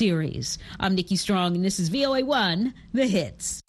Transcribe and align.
series. 0.00 0.56
I'm 0.80 0.94
Nikki 0.94 1.16
Strong, 1.16 1.56
and 1.56 1.64
this 1.64 1.78
is 1.78 1.90
VOA1 1.90 2.72
The 2.94 3.06
Hits. 3.06 3.62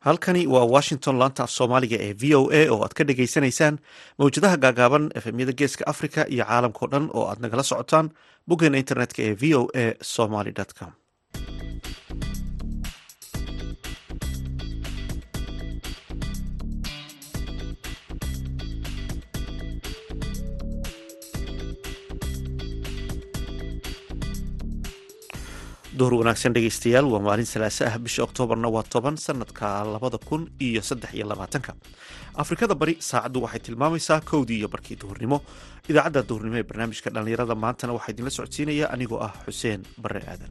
halkani 0.00 0.46
waa 0.46 0.64
washington 0.64 1.18
laanta 1.18 1.42
af 1.42 1.50
soomaaliga 1.50 1.96
ee 2.06 2.12
v 2.22 2.34
o 2.38 2.40
a 2.58 2.60
oo 2.72 2.78
aad 2.84 2.94
ka 2.98 3.04
dhagaysanaysaan 3.08 3.78
mawjadaha 4.18 4.56
gaagaaban 4.64 5.04
efemyada 5.20 5.52
geeska 5.60 5.84
africa 5.92 6.20
iyo 6.34 6.44
caalamkao 6.50 6.88
dhan 6.92 7.06
oo 7.18 7.24
aad 7.30 7.40
nagala 7.44 7.62
socotaan 7.70 8.06
boggeena 8.48 8.78
internetka 8.82 9.20
ee 9.28 9.34
v 9.42 9.54
o 9.58 9.62
a 9.82 9.86
somaly 10.14 10.52
com 10.78 10.92
duhur 25.98 26.14
wanaagsan 26.20 26.52
dhegeystayaal 26.56 27.06
waa 27.12 27.20
maalin 27.26 27.48
salaaso 27.52 27.82
ah 27.88 27.96
bisha 28.04 28.20
oktoobarna 28.28 28.68
waa 28.74 28.84
toban 28.94 29.16
sanadka 29.26 29.68
labada 29.94 30.18
kun 30.28 30.42
iyo 30.66 30.82
saddex 30.88 31.10
iyo 31.16 31.26
labaatanka. 31.32 31.72
Afrikada 32.42 32.74
bari 32.80 32.94
saacaddu 33.00 33.38
waxay 33.44 33.60
tilmaamaysaa 33.66 34.20
kowdii 34.30 34.58
iyo 34.60 34.68
barkii 34.74 34.96
duhurnimo. 35.02 35.38
Idaacadda 35.90 36.22
duhurnimo 36.28 36.56
ee 36.60 36.66
barnaamijka 36.70 37.08
dhallinyarada 37.14 37.54
maantana 37.64 37.92
waxaa 37.96 38.12
idinla 38.12 38.30
socodsiinaya 38.36 38.86
anigoo 38.94 39.20
ah 39.26 39.32
xuseen 39.46 39.80
bare 40.04 40.20
aadan 40.32 40.50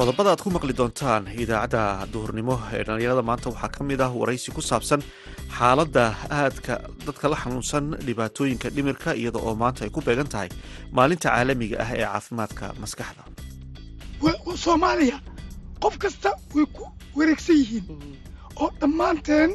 qodobada 0.00 0.30
aad 0.32 0.40
ku 0.44 0.50
maqli 0.56 0.72
doontaan 0.80 1.22
idaacadda 1.42 1.82
duhurnimo 2.12 2.54
ee 2.76 2.82
dhallinyarada 2.86 3.22
maanta 3.30 3.46
waxaa 3.52 3.70
ka 3.76 3.82
mid 3.90 4.00
ah 4.06 4.10
waraysi 4.20 4.50
ku 4.56 4.62
saabsan 4.70 5.00
xaaladda 5.58 6.04
aadka 6.40 6.74
dadka 7.06 7.26
la 7.32 7.36
xanuunsan 7.42 7.84
dhibaatooyinka 8.06 8.68
dhimirka 8.76 9.10
iyada 9.20 9.38
oo 9.46 9.54
maanta 9.62 9.80
ay 9.86 9.90
ku 9.96 10.00
beegan 10.06 10.28
tahay 10.34 10.48
maalinta 10.96 11.28
caalamiga 11.34 11.76
ah 11.84 11.90
ee 11.98 12.04
caafimaadka 12.12 12.64
maskaxda. 12.82 13.22
Soomaaliya 14.64 15.16
qof 15.82 15.94
kasta 16.02 16.30
way 16.56 16.66
ku 16.76 16.84
wareegsan 17.18 17.56
yihiin 17.60 17.84
oo 18.62 18.68
dhammaanteen 18.80 19.50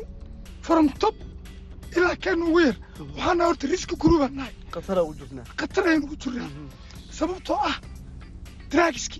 from 0.68 0.86
top 1.02 1.16
ilaa 1.98 2.16
kan 2.24 2.40
ugu 2.48 2.60
yar. 2.68 2.76
Waxaana 3.18 3.44
horta 3.50 3.66
riski 3.74 3.96
guruubaan 4.02 4.34
nahay 4.40 4.54
ugu 6.06 6.16
jirnaa. 6.22 6.50
Sababtoo 7.20 7.58
ah 7.72 7.76
draagiski 8.72 9.20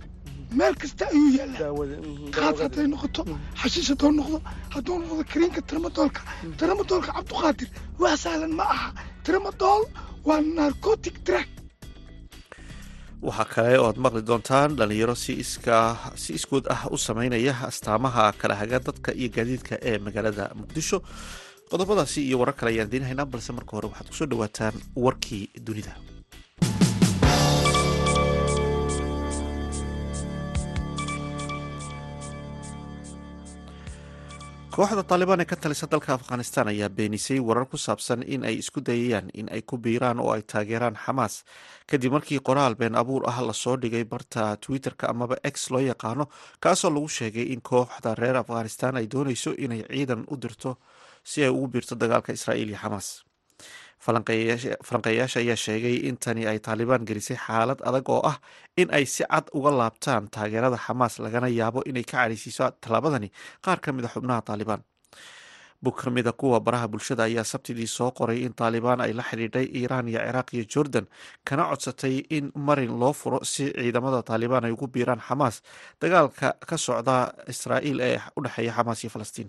meel 0.58 0.74
kasta 0.82 1.04
ayuu 1.12 1.30
yaallaa 1.38 1.72
qaad 2.36 2.56
hadday 2.64 2.86
noqoto 2.92 3.22
xashiish 3.62 3.88
hadduu 3.92 4.12
noqdo 4.20 4.38
hadduu 4.74 4.96
noqdo 5.02 5.22
kariinka 5.32 5.60
tramadoolka 5.70 6.20
tramadoolka 6.60 7.10
cabduqaadir 7.16 7.68
wax 8.02 8.16
sahlan 8.24 8.52
ma 8.58 8.64
aha 8.74 8.88
tramadool 9.26 9.82
waa 10.28 10.40
narcotic 10.58 11.16
drag 11.26 11.48
waxaa 13.26 13.48
kale 13.54 13.78
oo 13.80 13.86
aad 13.90 13.98
maqli 14.04 14.22
doontaan 14.30 14.70
dhalinyaro 14.78 15.14
si 15.24 15.32
iskood 16.38 16.64
ah 16.74 16.82
u 16.94 16.96
sameynaya 17.06 17.54
astaamaha 17.70 18.24
kala 18.40 18.54
haga 18.60 18.78
dadka 18.88 19.10
iyo 19.20 19.28
gaadiidka 19.36 19.74
ee 19.90 19.96
magaalada 20.06 20.44
muqdisho 20.60 20.98
qodobadaasi 21.70 22.20
iyo 22.28 22.36
warar 22.40 22.56
kale 22.58 22.70
ayaan 22.72 22.88
idiin 22.90 23.06
haynaa 23.08 23.26
balse 23.32 23.50
marka 23.58 23.72
hore 23.76 23.86
waxaad 23.90 24.08
ku 24.10 24.14
soo 24.20 24.28
dhawaataan 24.32 24.74
warkii 25.04 25.44
dunida 25.66 25.92
kooxda 34.76 35.02
taalibaan 35.08 35.40
ee 35.40 35.44
ka 35.50 35.56
talisa 35.56 35.86
dalka 35.92 36.12
afghanistan 36.14 36.68
ayaa 36.68 36.88
beenisay 36.96 37.40
warar 37.40 37.66
ku 37.70 37.76
saabsan 37.86 38.22
in 38.34 38.44
ay 38.44 38.56
isku 38.62 38.80
dayayaan 38.88 39.30
in 39.40 39.48
ay 39.54 39.62
ku 39.62 39.76
biiraan 39.84 40.20
oo 40.20 40.30
ay 40.36 40.42
taageeraan 40.42 40.96
xamaas 41.04 41.34
kadib 41.90 42.12
markii 42.12 42.40
qoraal 42.48 42.74
been 42.76 42.94
abuur 43.00 43.22
ah 43.30 43.40
la 43.46 43.52
soo 43.52 43.76
dhigay 43.82 44.04
barta 44.04 44.56
twitter-ka 44.64 45.06
amaba 45.12 45.36
x 45.52 45.70
loo 45.72 45.80
yaqaano 45.80 46.24
kaasoo 46.60 46.90
lagu 46.94 47.08
sheegay 47.08 47.46
in 47.54 47.60
kooxda 47.70 48.14
reer 48.20 48.36
afghanistan 48.36 48.96
ay 48.96 49.06
dooneyso 49.12 49.50
inay 49.64 49.82
ciidan 49.90 50.24
u 50.32 50.36
dirto 50.36 50.70
si 51.24 51.42
ay 51.44 51.48
ugu 51.50 51.66
biirto 51.72 51.94
dagaalka 51.94 52.32
israa'iil 52.36 52.68
iyo 52.70 52.78
xamaas 52.82 53.08
falanqeeyayaasha 54.06 55.40
ayaa 55.42 55.56
sheegay 55.64 55.96
in 56.08 56.16
tani 56.24 56.46
ay 56.46 56.58
taalibaan 56.66 57.04
gelisay 57.08 57.36
xaalad 57.46 57.80
adag 57.88 58.08
oo 58.14 58.22
ah 58.30 58.38
in 58.76 58.88
ay 58.98 59.04
si 59.14 59.24
cad 59.32 59.46
uga 59.58 59.70
laabtaan 59.80 60.28
taageerada 60.34 60.78
xamaas 60.86 61.14
lagana 61.24 61.48
yaabo 61.58 61.80
inay 61.90 62.04
ka 62.10 62.16
cadhaysiiso 62.22 62.64
tallaabadani 62.82 63.28
qaar 63.64 63.78
ka 63.84 63.92
mid 63.96 64.04
a 64.04 64.08
xubnaha 64.14 64.42
taalibaan 64.48 64.82
bug 65.84 65.96
ka 66.02 66.10
mid 66.10 66.26
kuwa 66.40 66.58
baraha 66.66 66.88
bulshada 66.92 67.22
ayaa 67.28 67.44
sabtidii 67.52 67.86
soo 67.96 68.10
qoray 68.18 68.38
in 68.46 68.52
taalibaan 68.60 69.00
ay 69.04 69.12
la 69.18 69.22
xidhiidhay 69.30 69.66
iiraan 69.78 70.08
iyo 70.08 70.20
ciraaq 70.26 70.48
iyo 70.56 70.64
jordan 70.72 71.06
kana 71.48 71.62
codsatay 71.70 72.14
in 72.36 72.44
marin 72.68 72.92
loo 73.00 73.12
furo 73.20 73.38
si 73.52 73.64
ciidamada 73.76 74.22
taalibaan 74.28 74.64
ay 74.68 74.72
ugu 74.76 74.86
biiraan 74.94 75.20
xamaas 75.28 75.56
dagaalka 76.00 76.48
ka 76.68 76.76
socda 76.86 77.16
israa'iil 77.52 78.00
ee 78.08 78.18
u 78.36 78.40
dhexeeya 78.44 78.72
xamaas 78.78 79.00
iyo 79.04 79.10
falastiin. 79.16 79.48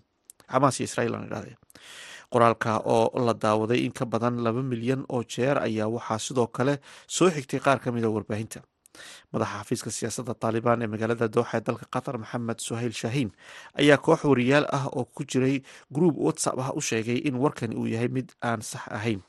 Xamaas 0.51 0.75
iyo 0.79 0.85
israiil 0.90 1.13
aan 1.16 1.25
idhahde 1.29 1.53
qoraalka 2.34 2.72
oo 2.86 3.12
la 3.26 3.34
daawaday 3.34 3.80
in 3.86 3.92
ka 4.00 4.06
badan 4.06 4.44
laba 4.46 4.62
milyan 4.72 5.06
oo 5.10 5.24
jeer 5.24 5.58
ayaa 5.68 5.88
waxaa 5.96 6.20
sidoo 6.28 6.48
kale 6.48 6.80
soo 7.08 7.30
xigtay 7.36 7.60
qaar 7.60 7.80
ka 7.80 7.92
mid 7.92 8.04
a 8.04 8.10
warbaahinta. 8.10 8.60
Madaxa 9.34 9.58
xafiiska 9.62 9.90
siyaasadda 9.98 10.34
taalibaan 10.42 10.82
ee 10.82 10.88
magaalada 10.94 11.28
dooxa 11.36 11.58
ee 11.58 11.62
dalka 11.68 11.86
qatar 11.96 12.16
maxamed 12.24 12.60
suhayl 12.68 12.92
shaahiin 13.02 13.30
ayaa 13.82 13.98
koox 14.06 14.22
wariyaal 14.32 14.66
ah 14.78 14.86
oo 14.98 15.06
ku 15.06 15.24
jiray 15.32 15.62
gruub 15.96 16.16
whatsapp 16.26 16.58
ah 16.60 16.72
u 16.76 16.82
sheegay 16.82 17.18
in 17.30 17.36
warkani 17.44 17.76
uu 17.78 17.86
yahay 17.94 18.08
mid 18.18 18.28
aan 18.42 18.62
sax 18.62 18.84
ahayn. 18.98 19.22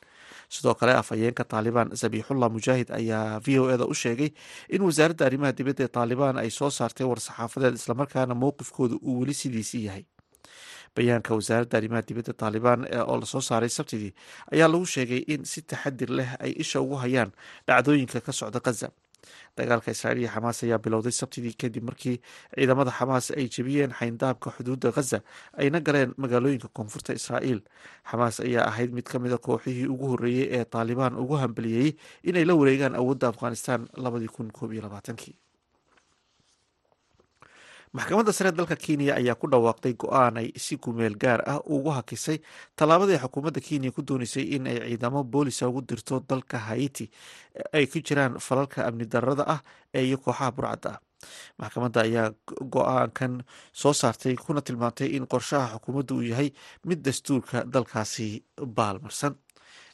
Sidoo 0.49 0.75
kale 0.75 0.93
afhayeenka 0.97 1.45
taalibaan 1.45 1.93
zabiixullah 2.01 2.49
mujaahid 2.57 2.89
ayaa 2.91 3.41
v 3.45 3.59
o 3.61 3.69
eda 3.75 3.85
u 3.85 3.95
sheegay 3.95 4.31
in 4.75 4.83
wasaaradda 4.89 5.27
arrimaha 5.29 5.53
dibadda 5.59 5.85
ee 5.85 5.93
taalibaan 5.97 6.37
ay 6.43 6.51
soo 6.51 6.71
saartay 6.79 7.07
war-saxaafadeed 7.11 7.75
islamarkaana 7.81 8.35
mowqifkooda 8.43 8.97
uu 9.09 9.21
weli 9.21 9.35
sidiisii 9.43 9.85
yahay 9.89 10.05
bayaanka 10.99 11.31
wasaaradda 11.39 11.77
arrimaha 11.79 12.03
dibadda 12.09 12.33
taalibaan 12.43 12.81
oo 13.11 13.17
la 13.23 13.27
soo 13.33 13.41
saaray 13.51 13.71
sabtidii 13.79 14.13
ayaa 14.55 14.69
lagu 14.73 14.87
sheegay 14.95 15.23
in 15.33 15.43
si 15.53 15.61
taxadir 15.71 16.11
leh 16.19 16.31
ay 16.45 16.53
isha 16.63 16.79
ugu 16.85 16.97
hayaan 17.05 17.31
dhacdooyinka 17.69 18.19
ka 18.27 18.33
socda 18.41 18.61
khaza 18.67 18.89
dagaalka 19.59 19.91
israa'iil 19.95 20.21
iyo 20.25 20.31
xamaas 20.35 20.59
ayaa 20.65 20.79
bilowday 20.85 21.13
sabtidii 21.21 21.55
kadib 21.63 21.85
markii 21.89 22.17
ciidamada 22.55 22.91
xamaas 22.99 23.27
ay 23.39 23.47
jebiyeen 23.55 23.93
xayndaabka 23.99 24.49
xuduudda 24.57 24.89
khaza 24.97 25.19
ayna 25.63 25.81
galeen 25.87 26.11
magaalooyinka 26.23 26.69
koonfurta 26.77 27.13
israa'iil. 27.21 27.61
Xamaas 28.11 28.37
ayaa 28.47 28.65
ahayd 28.71 28.91
mid 28.97 29.07
ka 29.13 29.19
mid 29.25 29.33
a 29.35 29.39
kooxihii 29.49 29.91
ugu 29.95 30.07
horreeyey 30.13 30.47
ee 30.59 30.65
taalibaan 30.75 31.19
ugu 31.23 31.35
hambeliyey 31.43 31.89
inay 32.31 32.45
la 32.49 32.55
wareegaan 32.61 32.95
awoodda 33.01 33.27
afghanistan 33.33 33.81
labadii 34.05 34.31
kun 34.37 34.49
koob 34.59 34.71
iyo 34.73 34.83
labaatankii 34.87 35.35
maxkamadda 37.93 38.33
sare 38.33 38.53
dalka 38.53 38.77
kenya 38.77 39.15
ayaa 39.17 39.35
ku 39.41 39.47
dhawaaqday 39.49 39.95
go'aan 39.97 40.37
ay 40.41 40.49
si 40.57 40.77
kumeel 40.77 41.17
gaar 41.17 41.41
ah 41.47 41.61
ugu 41.65 41.91
hakisay 41.91 42.39
tallaabadii 42.77 43.19
xukuumadda 43.23 43.61
kenya 43.61 43.91
ku 43.91 44.03
dooneysay 44.03 44.45
in 44.57 44.67
ay 44.67 44.79
ciidamo 44.89 45.25
boolisa 45.25 45.69
ugu 45.69 45.81
dirto 45.89 46.21
dalka 46.29 46.59
haiti 46.69 47.11
ay 47.73 47.87
ku 47.87 47.99
jiraan 48.05 48.37
falalka 48.47 48.85
amni 48.87 49.07
darada 49.09 49.45
ah 49.55 49.61
ee 49.95 50.05
iyo 50.05 50.19
kooxaha 50.19 50.51
burcadda. 50.53 50.91
Ah 50.93 51.01
maxkamadda 51.59 52.01
ayaa 52.07 52.29
go'aankan 52.75 53.43
soo 53.73 53.93
saartay 53.93 54.37
kuna 54.37 54.61
tilmaantay 54.61 55.09
in 55.17 55.25
qorshaha 55.27 55.75
xukuumadda 55.79 56.13
uu 56.15 56.23
yahay 56.31 56.51
mid 56.85 57.01
dastuurka 57.03 57.65
dalkaasi 57.65 58.45
baalmarsan. 58.77 59.35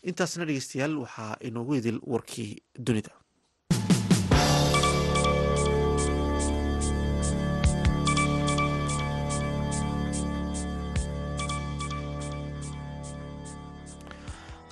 Intaasna 0.03 0.45
dhegeystayaal 0.45 0.95
waxaa 1.05 1.37
inoogu 1.41 1.75
idil 1.79 1.99
warkii 2.13 2.51
dunida 2.87 3.13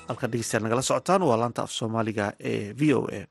halkan 0.08 0.30
dhegeystayaal 0.32 0.64
nagala 0.66 0.82
socotaan 0.88 1.22
waa 1.28 1.36
laanta 1.40 1.62
af 1.62 1.70
soomaaliga 1.78 2.26
ee 2.50 2.72
v 2.80 2.94
o 2.98 3.02
a. 3.18 3.22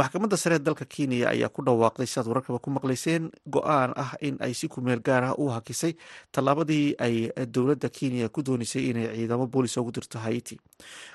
Maxkamadda 0.00 0.36
sare 0.36 0.58
dalka 0.58 0.84
kenya 0.94 1.28
ayaa 1.28 1.48
ku 1.52 1.60
dhawaaqday 1.66 2.06
sidaad 2.08 2.26
wararkaba 2.30 2.58
ku 2.64 2.70
maqlayseen 2.72 3.28
go'aan 3.54 3.92
ah 3.96 4.12
in 4.24 4.36
ay 4.40 4.52
si 4.56 4.68
kumeel 4.68 5.00
gaar 5.04 5.24
ah 5.24 5.34
u 5.38 5.48
hakisay 5.52 5.92
tallaabadii 6.32 6.96
ay 6.98 7.28
dowladda 7.54 7.88
kenya 7.92 8.28
ku 8.32 8.40
dooneysay 8.42 8.88
inay 8.90 9.06
ciidamo 9.16 9.46
boolis 9.52 9.76
ugu 9.76 9.92
dirto 9.92 10.18
haiti. 10.18 10.56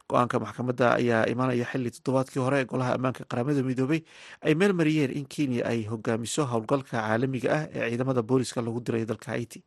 Go'aanka 0.10 0.38
maxkamadda 0.40 0.94
ayaa 1.02 1.26
imaanaya 1.34 1.66
xili 1.72 1.90
toddobaadkii 1.92 2.40
hore 2.46 2.58
ee 2.62 2.66
golaha 2.70 2.94
ammaanka 2.98 3.26
qaramada 3.26 3.64
midoobay 3.66 4.02
ay 4.46 4.54
meel 4.56 4.74
mariyeen 4.78 5.12
in 5.18 5.26
kenya 5.26 5.66
ay 5.66 5.80
hogaamiso 5.90 6.46
howlgalka 6.46 7.02
caalamiga 7.02 7.50
ah 7.58 7.64
ee 7.74 7.90
ciidamada 7.90 8.22
booliska 8.22 8.62
lagu 8.62 8.80
diray 8.86 9.06
dalka 9.10 9.32
haiti. 9.34 9.60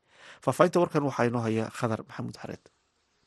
Faahfaahinta 0.44 0.78
warkan 0.80 1.02
waxaa 1.02 1.26
inoo 1.26 1.42
haya 1.42 1.64
khadar 1.78 2.00
maxamuud 2.06 2.38
xareed 2.42 2.62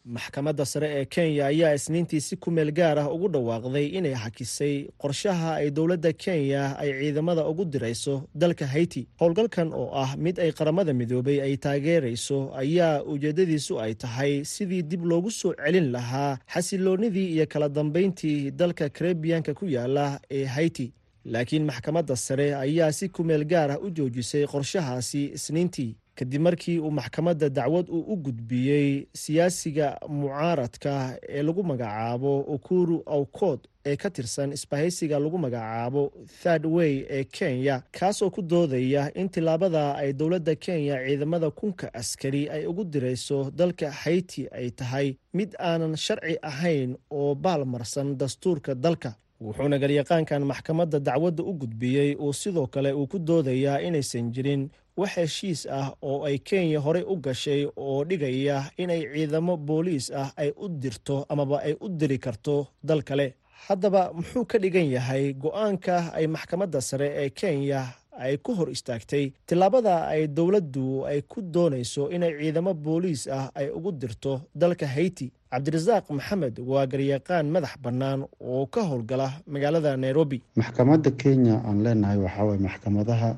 maxkamadda 0.06 0.66
sare 0.66 0.88
ee 1.00 1.06
kenya 1.06 1.46
ayaa 1.46 1.74
isniintii 1.76 2.22
si 2.22 2.36
ku 2.36 2.52
meel 2.52 2.72
gaar 2.72 3.00
ah 3.00 3.08
ugu 3.14 3.28
dhawaaqday 3.30 3.88
inay 3.98 4.14
hakisay 4.14 4.88
qorshaha 5.00 5.56
ay 5.56 5.72
dowladda 5.72 6.12
kenya 6.14 6.76
ay 6.78 6.92
ciidamada 7.00 7.48
ugu 7.48 7.66
dirayso 7.66 8.28
dalka 8.36 8.68
haiti. 8.68 9.08
Howlgalkan 9.20 9.72
oo 9.74 9.92
ah 9.96 10.16
mid 10.18 10.40
ay 10.40 10.52
qaramada 10.52 10.94
midoobay 10.94 11.40
ay 11.42 11.56
taageerayso 11.58 12.52
ayaa 12.56 13.04
ujeeddadiisu 13.04 13.80
ay 13.80 13.94
tahay 13.96 14.44
sidii 14.46 14.82
dib 14.84 15.06
loogu 15.06 15.32
soo 15.32 15.54
celin 15.56 15.92
lahaa 15.92 16.38
xasiloonnidii 16.54 17.32
iyo 17.36 17.46
kala 17.48 17.70
dambayntii 17.70 18.52
dalka 18.52 18.90
karebiyanka 18.90 19.54
ku 19.54 19.66
yaalla 19.66 20.20
ee 20.32 20.46
haiti. 20.46 20.94
Laakiin 21.26 21.64
maxkamadda 21.66 22.16
sare 22.16 22.56
ayaa 22.56 22.92
si 22.92 23.08
ku 23.10 23.24
meel 23.24 23.46
gaar 23.46 23.72
ah 23.72 23.80
u 23.80 23.88
joojisay 23.90 24.44
qorshahaasi 24.48 25.32
isniintii 25.40 25.96
kadib 26.16 26.42
markii 26.42 26.80
uu 26.80 26.92
maxkamadda 26.92 27.50
dacwad 27.50 27.90
uu 27.90 28.02
u 28.14 28.16
gudbiyey 28.26 29.08
siyaasiga 29.14 29.98
mucaaradka 30.10 31.18
ee 31.30 31.44
lagu 31.44 31.64
magacaabo 31.64 32.40
ukuru 32.42 33.04
awkood 33.06 33.60
ee 33.86 33.96
ka 33.96 34.10
tirsan 34.10 34.52
isbahaysiga 34.54 35.20
lagu 35.20 35.38
magacaabo 35.38 36.12
third 36.44 36.66
way 36.66 37.06
ee 37.10 37.24
kenya 37.24 37.82
kaasoo 37.92 38.30
ku 38.30 38.42
doodaya 38.42 39.12
in 39.14 39.30
tillaabada 39.30 39.96
ay 39.96 40.14
dowladda 40.14 40.56
kenya 40.56 40.96
ciidamada 41.06 41.50
kunka 41.52 41.94
askari 41.94 42.50
ay 42.50 42.66
ugu 42.66 42.84
dirayso 42.86 43.52
dalka 43.52 43.92
hayti 43.92 44.48
ay 44.52 44.70
tahay 44.72 45.16
mid 45.34 45.56
aanan 45.60 45.96
sharci 45.96 46.38
ahayn 46.42 46.96
oo 47.12 47.36
baalmarsan 47.36 48.18
dastuurka 48.18 48.76
dalka 48.76 49.16
wuxuuna 49.44 49.78
garyaqaankan 49.84 50.44
maxkamadda 50.52 51.00
dacwadda 51.08 51.44
u 51.44 51.54
gudbiyey 51.62 52.16
uu 52.16 52.34
sidoo 52.34 52.68
kale 52.74 52.92
uu 52.94 53.08
ku 53.12 53.18
doodayaa 53.20 53.80
inaysan 53.88 54.32
jirin 54.34 54.70
wax 54.98 55.12
heshiis 55.18 55.62
ah 55.80 55.88
oo 56.02 56.24
ay 56.28 56.38
kenya 56.40 56.80
horey 56.86 57.04
u 57.14 57.16
gashay 57.26 57.62
oo 57.76 58.04
dhigaya 58.10 58.58
inay 58.78 59.02
ciidamo 59.14 59.58
booliis 59.58 60.12
ah 60.22 60.30
ay 60.38 60.50
u 60.64 60.68
dirto 60.70 61.26
amaba 61.30 61.58
ay 61.68 61.74
u 61.82 61.88
diri 61.90 62.18
karto 62.20 62.68
dal 62.84 63.02
kale. 63.04 63.28
Haddaba 63.68 64.12
muxuu 64.14 64.46
ka 64.46 64.58
dhigan 64.60 64.88
yahay 64.96 65.34
go'aanka 65.34 66.12
ay 66.18 66.28
maxkamadda 66.28 66.82
sare 66.82 67.08
ee 67.24 67.30
kenya 67.30 67.82
ay 68.20 68.38
ku 68.38 68.52
hor 68.58 68.70
istaagtay 68.76 69.26
tillaabada 69.48 70.08
ay 70.14 70.28
dowladdu 70.28 71.06
ay 71.10 71.22
ku 71.32 71.42
doonayso 71.42 72.10
inay 72.16 72.32
ciidamo 72.40 72.74
booliis 72.74 73.28
ah 73.28 73.50
ay 73.56 73.68
ugu 73.78 73.92
dirto 73.92 74.42
dalka 74.56 74.88
hayti 74.96 75.32
cabdirasaaq 75.52 76.06
maxamed 76.18 76.56
waa 76.72 76.86
garyaqaan 76.92 77.46
madax 77.56 77.74
bannaan 77.84 78.20
oo 78.42 78.66
ka 78.74 78.82
howlgala 78.90 79.28
magaalada 79.54 79.98
nairobi. 79.98 80.42
Maxkamadda 80.58 81.12
kenya 81.22 81.56
aan 81.68 81.84
leenahay 81.86 82.18
waxaawaye 82.26 82.60
maxkamadaha 82.68 83.30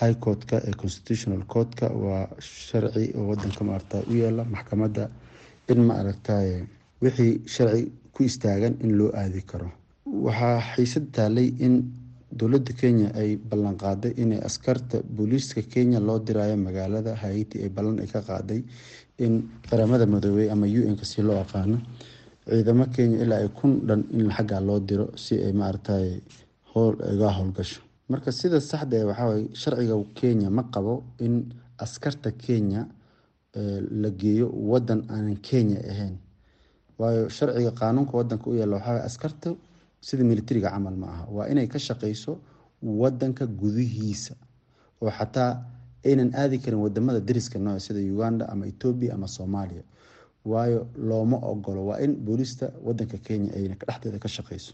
high 0.00 0.16
courtka 0.24 0.56
ee 0.68 0.74
constitutional 0.82 1.42
courtka 1.52 1.86
waa 2.04 2.24
sharci 2.40 3.12
oo 3.18 3.26
wadanka 3.30 3.62
maarata 3.68 3.98
u 4.10 4.14
yeela 4.20 4.44
maxkamadda 4.44 5.04
in 5.72 5.80
ma 5.86 5.94
aragtaye 6.00 6.64
wixii 7.02 7.32
sharci 7.54 7.82
ku 8.14 8.22
istaagan 8.24 8.74
in 8.84 8.90
loo 8.98 9.10
aadi 9.20 9.42
karo. 9.50 9.68
Waxaa 10.26 10.60
xiisad 10.74 11.06
taalay 11.16 11.48
in 11.66 11.74
dowladda 12.38 12.72
kenya 12.80 13.08
ay 13.20 13.36
ballan 13.36 13.76
qaaday 13.76 14.12
inay 14.22 14.40
askarta 14.48 15.02
booliiska 15.16 15.62
kenya 15.72 15.98
loo 16.00 16.18
dirayo 16.18 16.56
magaalada 16.56 17.14
haiti 17.22 17.56
ay 17.62 17.68
ballan 17.68 17.96
ka 18.12 18.20
qaaday 18.22 18.60
in 19.18 19.48
qaramada 19.68 20.06
madoobey 20.06 20.48
ama 20.50 20.66
u 20.66 20.82
n-ka 20.92 21.04
si 21.04 21.22
loo 21.22 21.38
aqaano 21.44 21.78
ciidamo 22.48 22.84
kenya 22.94 23.16
ilaa 23.24 23.40
ay 23.44 23.48
kun 23.58 23.72
dhan 23.88 24.02
in 24.18 24.30
xaggaa 24.36 24.60
loo 24.68 24.78
diro 24.88 25.06
si 25.24 25.34
ay 25.46 25.52
maaragtay 25.52 26.20
howl 26.72 26.94
iga 27.12 27.28
howlgasho. 27.38 27.80
Marka 28.10 28.30
sida 28.32 28.58
saxda 28.60 28.96
e 28.96 29.04
waxaaway 29.10 29.42
sharciga 29.60 29.94
kenya 30.18 30.48
ma 30.50 30.62
qabo 30.74 30.94
in 31.18 31.34
askarta 31.78 32.30
kenya 32.44 32.86
la 34.02 34.10
geeyo 34.20 34.46
wadan 34.70 35.00
aanan 35.10 35.36
kenya 35.48 35.78
ahayn. 35.90 36.14
Waayo 36.98 37.28
sharciga 37.28 37.70
qaanuunka 37.80 38.14
wadanka 38.18 38.46
u 38.50 38.54
yaalla 38.54 38.76
waxaa 38.78 39.04
askarta 39.08 39.48
sida 40.00 40.24
militariga 40.24 40.70
camal 40.70 40.96
ma 40.96 41.06
aha. 41.12 41.24
Waa 41.30 41.46
inay 41.52 41.66
ka 41.66 41.78
shaqeyso 41.78 42.38
wadanka 42.82 43.46
gudihiisa 43.46 44.34
oo 45.02 45.10
xataa 45.10 45.60
aynan 46.04 46.30
aadi 46.34 46.58
karin 46.58 46.80
waddamada 46.80 47.20
dariska 47.20 47.58
nooc 47.58 47.80
sida 47.80 48.00
uganda 48.00 48.48
ama 48.48 48.66
etoobiya 48.66 49.14
ama 49.14 49.28
soomaaliya. 49.28 49.82
Waayo 50.44 50.86
looma 50.96 51.36
ogolo 51.36 51.86
waa 51.86 51.98
in 52.00 52.16
boolista 52.16 52.72
wadanka 52.84 53.18
kenya 53.18 53.52
ay 53.56 53.68
dhexdeeda 53.68 54.18
ka 54.18 54.28
shaqeyso. 54.28 54.72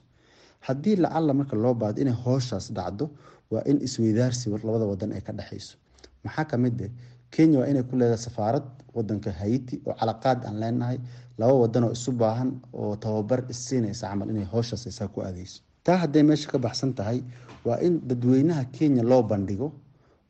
Haddii 0.60 0.96
lacalla 0.96 1.34
marka 1.34 1.56
loo 1.56 1.74
baado 1.74 2.00
inay 2.02 2.14
hooshaas 2.14 2.72
dhacdo 2.72 3.10
waa 3.50 3.62
in 3.66 3.78
isweydaarsi 3.82 4.50
labada 4.50 4.86
wadan 4.86 5.12
ay 5.12 5.20
ka 5.20 5.32
dhexeyso. 5.32 5.76
Maxaa 6.24 6.44
ka 6.44 6.56
mid 6.58 6.80
eh 6.80 6.90
kenya 7.36 7.58
waa 7.60 7.68
inay 7.72 7.82
ku 7.90 7.94
leedahay 8.00 8.22
safaarad 8.26 8.66
wadanka 8.96 9.30
haiti 9.40 9.74
oo 9.86 9.94
calaqaad 10.00 10.38
aan 10.48 10.56
leenahay 10.62 10.98
laba 11.40 11.54
wadan 11.62 11.84
oo 11.88 11.92
isu 11.98 12.10
baahan 12.22 12.50
oo 12.80 12.92
tababar 13.04 13.40
isiinaysa 13.54 14.04
camal 14.10 14.28
inay 14.34 14.46
hooshaas 14.52 14.86
isaa 14.92 15.08
ku 15.14 15.20
aadeyso 15.26 15.58
taa 15.86 15.96
hadday 16.02 16.22
meesha 16.28 16.48
ka 16.52 16.58
baxsan 16.66 16.92
tahay 16.98 17.18
waa 17.66 17.78
in 17.86 17.94
dadweynaha 18.08 18.64
kenya 18.76 19.02
loo 19.10 19.22
bandhigo 19.32 19.68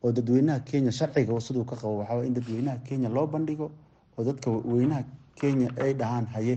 oo 0.03 0.11
dadweynaha 0.17 0.59
kenya 0.69 0.91
sharciga 0.99 1.39
siduu 1.47 1.65
ka 1.69 1.75
qabo 1.81 1.93
waxaa 2.01 2.25
in 2.29 2.33
dadweynaha 2.37 2.77
kenya 2.87 3.09
loo 3.17 3.27
bandhigo 3.35 3.67
oo 4.17 4.23
dadka 4.29 4.49
weynaha 4.73 5.03
kenya 5.39 5.69
ay 5.83 5.93
dhahaan 5.93 6.25
haye. 6.33 6.55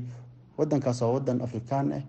Wadankaas 0.59 1.01
waa 1.03 1.13
wadan 1.17 1.39
afrikaan 1.47 1.87
ah 1.99 2.03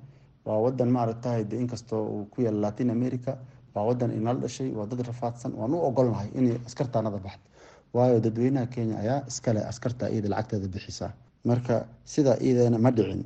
waa 0.48 0.60
wadan 0.66 0.90
maaragtahay 0.96 1.44
de 1.52 1.56
inkastoo 1.64 2.04
uu 2.16 2.24
ku 2.34 2.42
yaalla 2.46 2.62
latin 2.68 2.90
america 2.90 3.32
waa 3.76 3.84
wadan 3.90 4.12
inala 4.18 4.40
dhashay 4.44 4.70
waa 4.78 4.86
dad 4.92 5.02
rafaadsan 5.10 5.52
waan 5.60 5.74
u 5.76 5.80
ogolnahay 5.90 6.30
inay 6.40 6.56
askartaanada 6.68 7.20
baxdo 7.26 7.44
waayo 7.96 8.20
dadweynaha 8.26 8.66
kenya 8.74 8.96
ayaa 9.04 9.20
iskale 9.32 9.60
askarta 9.72 10.06
iyada 10.14 10.30
lacagteeda 10.34 10.68
bixisaa 10.76 11.12
marka 11.50 11.76
sidaa 12.14 12.38
iyadana 12.46 12.78
ma 12.86 12.92
dhicin 12.98 13.22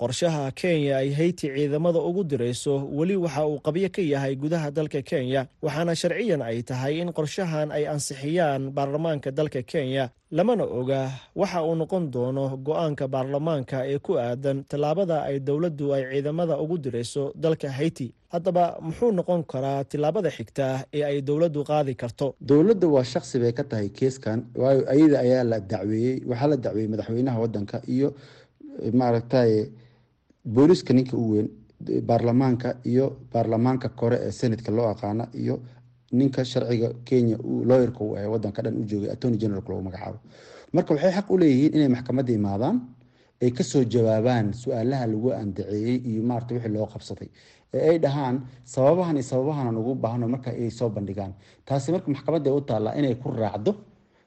qorshaha 0.00 0.50
kenya 0.60 0.96
ay 1.02 1.10
hayti 1.18 1.46
ciidamada 1.54 1.98
ugu 2.08 2.22
dirayso 2.24 2.74
weli 2.98 3.16
waxa 3.16 3.46
uu 3.46 3.58
qabyo 3.66 3.88
ka 3.96 4.02
yahay 4.02 4.34
gudaha 4.36 4.70
dalka 4.70 5.02
kenya 5.10 5.46
waxaana 5.62 5.94
sharciyan 5.94 6.42
ay 6.42 6.62
tahay 6.62 6.94
in 7.02 7.12
qorshahan 7.18 7.68
ay 7.76 7.84
ansixiyaan 7.94 8.70
baarlamaanka 8.76 9.30
dalka 9.30 9.62
kenya. 9.62 10.10
Lamana 10.38 10.64
oga 10.80 11.00
waxa 11.40 11.62
uu 11.62 11.74
noqon 11.80 12.04
doono 12.14 12.44
go'aanka 12.66 13.06
baarlamaanka 13.14 13.78
ee 13.92 13.98
ku 14.06 14.12
aadan 14.18 14.58
tallaabada 14.70 15.16
ay 15.28 15.36
dowladdu 15.48 15.86
ay 15.96 16.02
ciidamada 16.12 16.54
ugu 16.64 16.76
dirayso 16.84 17.24
dalka 17.44 17.68
hayti 17.78 18.08
haddaba 18.34 18.64
muxuu 18.86 19.12
noqon 19.18 19.40
karaa 19.52 19.84
tillaabada 19.90 20.30
xigta 20.36 20.66
ee 20.96 21.02
ay 21.10 21.16
dowladdu 21.28 21.60
qaadi 21.70 21.94
karto? 22.02 22.26
Dowladda 22.50 22.86
waa 22.94 23.04
shaksi 23.12 23.36
bay 23.42 23.52
ka 23.58 23.62
tahay 23.70 23.88
keeskan 23.98 24.38
waayo 24.62 24.82
ayada 24.94 25.16
ayaa 25.26 25.44
la 25.50 25.58
dacweeyey 25.72 26.16
waxaa 26.30 26.48
la 26.52 26.56
dacweeyey 26.64 26.88
madaxweynaha 26.92 27.38
wadanka 27.44 27.76
iyo 27.94 28.08
maaragtaye 29.00 29.70
booliiska 30.44 30.92
ninka 30.94 31.16
u 31.16 31.30
weyn 31.32 31.48
baarlamaanka 32.06 32.76
iyo 32.84 33.06
baarlamaanka 33.32 33.88
kore 33.88 34.16
ee 34.26 34.30
senatka 34.30 34.72
loo 34.72 34.88
aqaana 34.94 35.28
iyo 35.34 35.60
ninka 36.12 36.44
sharciga 36.44 36.88
kenya 37.04 37.36
looyarka 37.68 38.00
u 38.04 38.12
wadanka 38.32 38.62
dhan 38.62 38.76
u 38.76 38.84
joogay 38.84 39.10
attorney 39.10 39.38
generalk 39.38 39.68
magacaabo. 39.68 40.18
Marka 40.72 40.94
waxay 40.94 41.12
xaq 41.12 41.30
u 41.30 41.38
leeyihiin 41.38 41.74
inay 41.76 41.88
maxkamadda 41.88 42.32
imaadaan 42.32 42.76
ay 43.42 43.50
ka 43.50 43.62
soo 43.64 43.84
jawaabaan 43.84 44.52
su'aalaha 44.54 45.06
lagu 45.06 45.28
andaceeyey 45.32 45.96
iyo 46.10 46.22
maarata 46.22 46.54
wixii 46.54 46.72
loo 46.76 46.86
qabsaday 46.86 47.28
ee 47.74 47.88
ay 47.90 47.98
dhahaan 47.98 48.36
sababahan 48.64 49.16
iyo 49.16 49.22
sababahan 49.30 49.76
ugu 49.76 49.94
baahno 49.94 50.28
marka 50.28 50.50
ay 50.50 50.70
soo 50.70 50.88
bandhigaan. 50.88 51.32
Taasi 51.66 51.92
marka 51.92 52.10
maxkamadda 52.10 52.52
u 52.54 52.60
taallaa 52.60 52.94
inay 52.98 53.14
ku 53.14 53.30
raacdo 53.30 53.74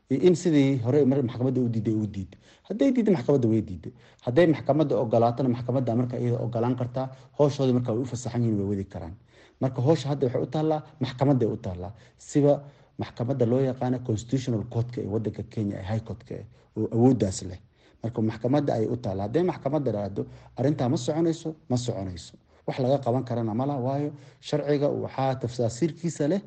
in 0.10 0.36
sidii 0.36 0.78
hore 0.86 1.06
maxkamadda 1.06 1.60
u 1.62 1.70
diiday 1.70 1.94
u 1.94 2.08
diid. 2.08 2.36
Hadday 2.70 2.92
diidda 2.92 3.12
maxkamadda 3.12 3.48
way 3.48 3.62
diiday 3.62 3.92
hadday 4.26 4.48
maxkamadda 4.48 4.96
ogolaatona 5.04 5.50
maxkamadda 5.50 5.96
marka 5.96 6.18
iyada 6.18 6.38
ogolaan 6.46 6.76
kartaa 6.76 7.10
hooshooda 7.40 7.74
marka 7.74 7.92
way 7.94 8.02
u 8.02 8.06
fasaxan 8.06 8.42
yihiin 8.42 8.58
way 8.60 8.68
wadi 8.70 8.86
karaan. 8.86 9.14
Marka 9.62 9.82
hoosha 9.82 10.10
hadda 10.10 10.26
waxay 10.28 10.42
u 10.42 10.46
taallaa 10.56 10.82
maxkamadday 11.00 11.48
u 11.48 11.58
taallaa. 11.58 11.92
Siba 12.18 12.64
maxkamadda 12.98 13.46
loo 13.46 13.60
yaqaana 13.70 14.00
constitutional 14.00 14.64
courtka 14.74 15.02
ee 15.02 15.08
wadanka 15.08 15.44
kenya 15.44 15.76
ee 15.80 15.84
high 15.92 16.04
courtka 16.08 16.36
oo 16.78 16.88
awooddaas 16.96 17.42
leh. 17.50 17.60
Marka 18.04 18.22
maxkamadda 18.22 18.74
ayay 18.74 18.88
u 18.88 18.98
taallaa 18.98 19.26
hadday 19.28 19.44
maxkamadda 19.44 19.92
dhahdo 19.92 20.22
arrintaa 20.58 20.90
ma 20.90 20.98
soconayso 20.98 21.56
ma 21.70 21.78
soconayso. 21.78 22.34
Wax 22.68 22.80
laga 22.80 22.98
qaban 23.06 23.24
karana 23.24 23.54
mala 23.54 23.76
waayo 23.76 24.12
sharciga 24.42 24.88
waxaa 24.90 25.36
tafsaasiirkiisa 25.42 26.28
leh 26.32 26.42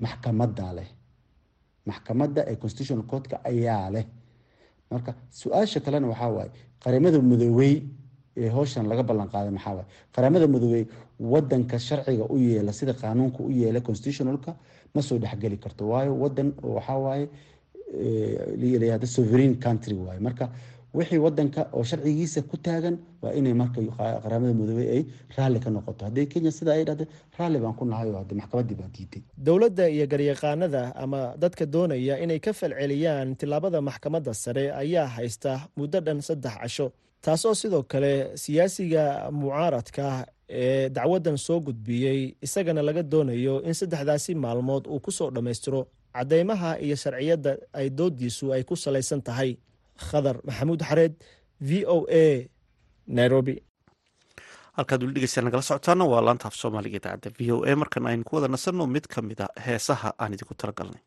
maxkamadda 0.00 0.72
leh 0.78 0.88
maxkamadda 1.88 2.40
ee 2.50 2.56
constitutional 2.62 3.04
courtka 3.10 3.36
ayaa 3.50 3.90
leh. 3.94 4.04
Marka 4.90 5.14
su'aasha 5.40 5.80
kalena 5.84 6.06
waxaa 6.12 6.30
waaye 6.36 6.50
qaramada 6.82 7.18
midoobey 7.30 7.74
ee 8.36 8.48
howshan 8.56 8.86
laga 8.90 9.02
ballan 9.08 9.28
qaaday 9.34 9.50
maxaa 9.56 9.74
waay? 9.78 9.86
Qaramada 10.14 10.46
midoobey 10.54 10.84
wadanka 11.32 11.78
sharciga 11.78 12.24
u 12.34 12.36
yeela 12.38 12.72
sida 12.72 12.92
qaanuunka 13.02 13.40
u 13.42 13.50
yeela 13.60 13.80
constitutionalka 13.88 14.50
ma 14.94 15.00
soo 15.02 15.18
dhexgeli 15.18 15.56
karto. 15.64 15.82
Waayo 15.92 16.12
wadan 16.22 16.48
waxaa 16.76 16.98
waaye 17.06 17.26
layihahda 18.80 19.06
sovereign 19.06 19.54
country 19.60 19.94
waaye. 19.94 20.20
Marka 20.20 20.50
wixii 20.98 21.18
wadanka 21.26 21.60
oo 21.76 21.82
sharcigiisa 21.90 22.40
ku 22.50 22.56
taagan 22.66 22.96
waa 23.22 23.32
inay 23.38 23.54
marka 23.60 23.80
qaramada 24.22 24.52
midoobey 24.58 24.88
ay 24.96 25.02
raalli 25.36 25.58
ka 25.64 25.70
noqoto. 25.74 26.02
Haddii 26.06 26.26
kenya 26.32 26.50
sidaa 26.58 26.74
ay 26.78 26.84
dhahday 26.88 27.06
raalli 27.38 27.58
baan 27.64 27.74
ku 27.78 27.84
nahay 27.90 28.08
oo 28.10 28.18
hadde 28.22 28.34
maxkamaddii 28.40 28.76
baa 28.80 28.88
diiday 28.96 29.22
dowladda 29.46 29.84
iyo 29.94 30.06
garyaqaanada 30.12 30.82
ama 31.02 31.20
dadka 31.42 31.64
doonaya 31.74 32.14
inay 32.24 32.38
ka 32.44 32.52
falceliyaan 32.60 33.28
tillaabada 33.40 33.78
maxkamadda 33.88 34.32
sare 34.42 34.64
ayaa 34.82 35.06
haysta 35.16 35.52
muddo 35.78 35.98
dhan 36.06 36.20
saddex 36.28 36.54
casho. 36.62 36.86
Taasoo 37.24 37.54
sidoo 37.60 37.82
kale 37.92 38.12
siyaasiga 38.42 39.02
mucaaradka 39.40 40.06
ee 40.48 40.88
dacwaddan 40.96 41.36
soo 41.46 41.58
gudbiyey 41.66 42.20
isagana 42.46 42.82
laga 42.88 43.02
doonayo 43.12 43.54
in 43.68 43.74
saddexdaasi 43.80 44.32
maalmood 44.44 44.84
uu 44.94 45.00
ku 45.04 45.10
soo 45.18 45.30
dhammaystiro. 45.34 45.80
Caddeymaha 46.16 46.70
iyo 46.84 46.96
sharciyadda 47.02 47.52
ay 47.78 47.86
doodiisu 47.98 48.52
ay 48.54 48.62
ku 48.68 48.74
salaysan 48.84 49.20
tahay 49.28 49.50
khadar 50.08 50.36
maxamuud 50.48 50.80
xareed 50.88 51.14
v 51.68 51.70
o 51.86 51.98
a 52.22 52.24
nairobi. 53.18 53.56
Halkaad 54.76 55.00
weli 55.02 55.14
dhegeystayaa 55.16 55.46
nagala 55.46 55.62
socotaana 55.68 56.04
waa 56.12 56.22
laanta 56.26 56.46
af 56.50 56.56
soomaaliga 56.60 56.96
idaacadda 57.00 57.30
v 57.38 57.40
o 57.54 57.56
a. 57.68 57.72
Markan 57.82 58.06
aynu 58.10 58.24
ku 58.28 58.36
wada 58.36 58.48
nasanno 58.54 58.84
mid 58.94 59.06
ka 59.12 59.20
mid 59.22 59.40
a 59.44 59.46
heesaha 59.66 60.08
aan 60.22 60.34
idinku 60.34 60.54
tala 60.58 60.72
galnay 60.78 61.02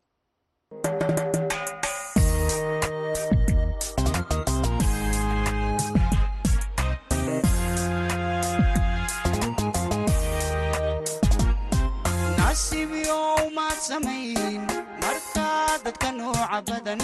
markaa 15.02 15.78
dadka 15.84 16.08
nooca 16.18 16.58
badan 16.68 17.00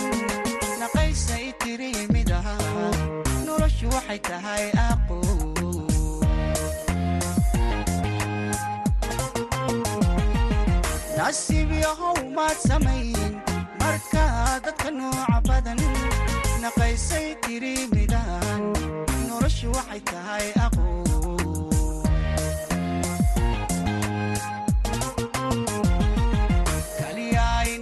waxay 4.15 4.23
tahay 4.31 4.65
aqo 4.91 5.19
nasiib 11.19 11.71
yahow 11.83 12.15
maad 12.37 12.57
samayn 12.69 13.35
markaa 13.81 14.61
dadka 14.67 14.89
nooca 14.99 15.39
badan 15.49 15.81
naqaysay 16.63 17.27
tiri 17.45 17.75
midahan 17.95 18.63
noloshu 19.29 19.69
waxay 19.77 20.01
tahay 20.13 20.47
aqo 20.67 20.87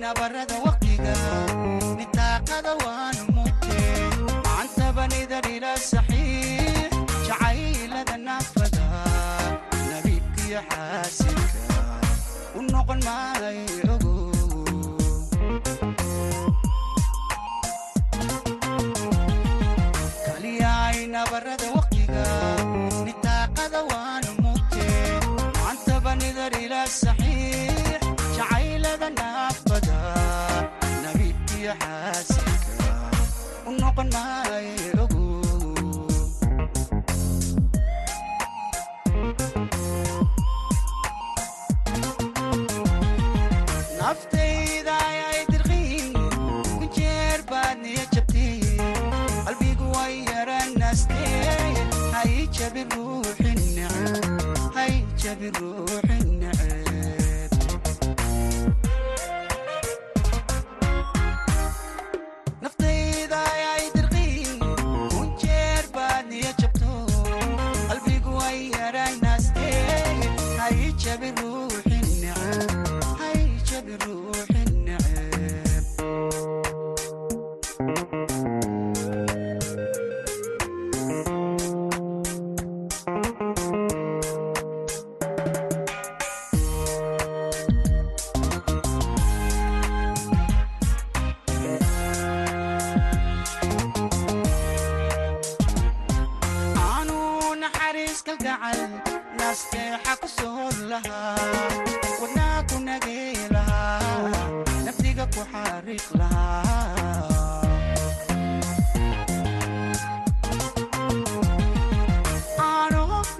nabarada 0.03 0.52
xaasilka 10.71 11.83
u 12.59 12.61
noqon 12.73 13.01
maay 13.07 13.59
hay 55.33 55.39
jabi 55.39 55.51
ruuxin 55.59 56.92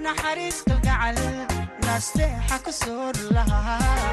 naxariis 0.05 0.57
kalgacal 0.67 1.17
nasteexa 1.85 2.57
ku 2.65 2.71
soor 2.81 3.15
lahaa 3.35 4.11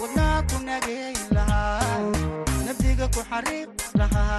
wadnaa 0.00 0.38
ku 0.50 0.56
nagay 0.68 1.14
lahaa 1.36 2.00
naftiga 2.66 3.06
ku 3.14 3.20
xariiq 3.30 3.70
lahaa. 4.00 4.38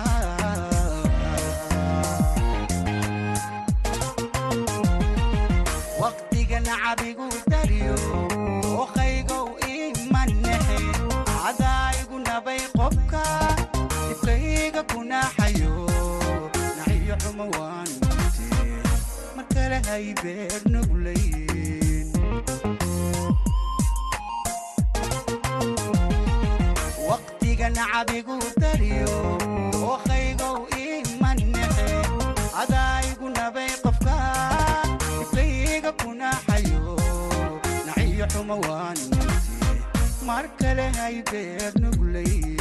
Waqtiga 6.01 6.57
nacabigu 6.67 7.27
dariyo 7.51 7.95
hay 19.91 20.13
beer 20.23 20.61
nuglayn 20.73 22.07
waqtiga 27.09 27.67
nacabigu 27.77 28.35
dariyo 28.61 29.15
ookaygow 29.91 30.57
imanexe 30.85 31.89
cadaayigu 32.55 33.27
nabay 33.37 33.71
qofka 33.83 34.15
dibkayga 35.07 35.91
kunaxayo 36.01 36.95
naxiyo 37.87 38.25
xumo 38.33 38.55
waan 38.67 38.99
mute 39.09 39.71
mar 40.27 40.45
kale 40.59 40.85
hay 40.99 41.15
beer 41.31 41.71
nuglayn 41.83 42.60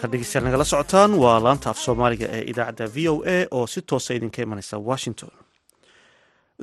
halka 0.00 0.08
dhegeystayaal 0.12 0.44
nagala 0.46 0.64
socotaan. 0.64 1.12
Waa 1.22 1.40
laanta 1.44 1.70
af 1.70 1.78
soomaaliga 1.84 2.26
ee 2.36 2.42
idaacadda 2.50 2.86
v 2.94 3.08
o 3.12 3.22
a 3.26 3.46
oo 3.50 3.66
si 3.66 3.80
toosa 3.82 4.14
idinka 4.14 4.42
imanaysa 4.42 4.76
washington. 4.78 5.30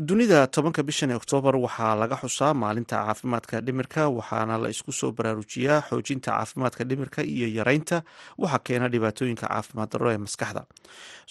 Dunida 0.07 0.47
tobanka 0.47 0.83
bishan 0.83 1.11
ee 1.11 1.15
oktoobar 1.15 1.55
waxaa 1.55 1.95
laga 1.99 2.15
xusaa 2.21 2.53
maalinta 2.53 2.95
caafimaadka 3.05 3.61
dhimirka 3.65 4.09
waxaana 4.17 4.57
la 4.63 4.69
isku 4.69 4.91
soo 4.91 5.11
baraarujiyaa 5.11 5.81
xoojinta 5.89 6.31
caafimaadka 6.31 6.83
dhimirka 6.89 7.21
iyo 7.23 7.47
yareynta 7.57 7.97
waxa 8.37 8.59
keena 8.65 8.87
dhibaatooyinka 8.93 9.47
caafimaad 9.47 9.89
darro 9.91 10.09
ee 10.13 10.17
maskaxda. 10.17 10.61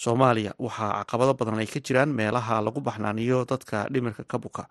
Soomaaliya 0.03 0.53
waxaa 0.59 0.91
caqabado 1.05 1.33
badan 1.39 1.59
ay 1.63 1.67
ka 1.67 1.81
jiraan 1.87 2.09
meelaha 2.19 2.61
lagu 2.67 2.81
baxnaaniyo 2.81 3.45
dadka 3.51 3.87
dhimirka 3.93 4.25
ka 4.25 4.39
buka 4.39 4.63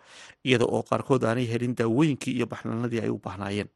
iyada 0.46 0.66
oo 0.66 0.82
qaarkood 0.90 1.24
aanay 1.24 1.46
helin 1.52 1.76
daawooyinkii 1.80 2.34
iyo 2.38 2.46
baxnaanadii 2.46 3.02
ay 3.06 3.10
u 3.10 3.20
baahnaayeen 3.26 3.70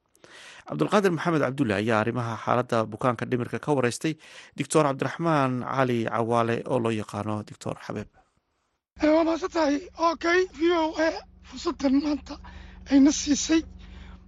cabdulqaadir 0.70 1.12
maxamed 1.18 1.42
cabdulle 1.46 1.74
ayaa 1.82 2.00
arrimaha 2.04 2.34
xaaladda 2.46 2.78
bukaanka 2.94 3.24
dhimirka 3.32 3.60
ka 3.66 3.72
wareystay. 3.78 4.14
Doctor 4.58 4.84
cabdiraxmaan 4.90 5.52
cali 5.76 6.00
cawaale 6.06 6.56
oo 6.72 6.80
loo 6.84 6.92
yaqaano 7.02 7.36
doctor 7.50 7.76
xabeeb 7.86 8.10
waa 9.14 9.24
maasan 9.28 9.50
tahay? 9.56 9.76
Okay 10.12 10.40
v 10.58 10.62
o 10.82 10.84
a 11.08 11.10
fursaddan 11.48 11.96
maanta 12.04 12.34
ayna 12.92 13.12
siisay. 13.12 13.62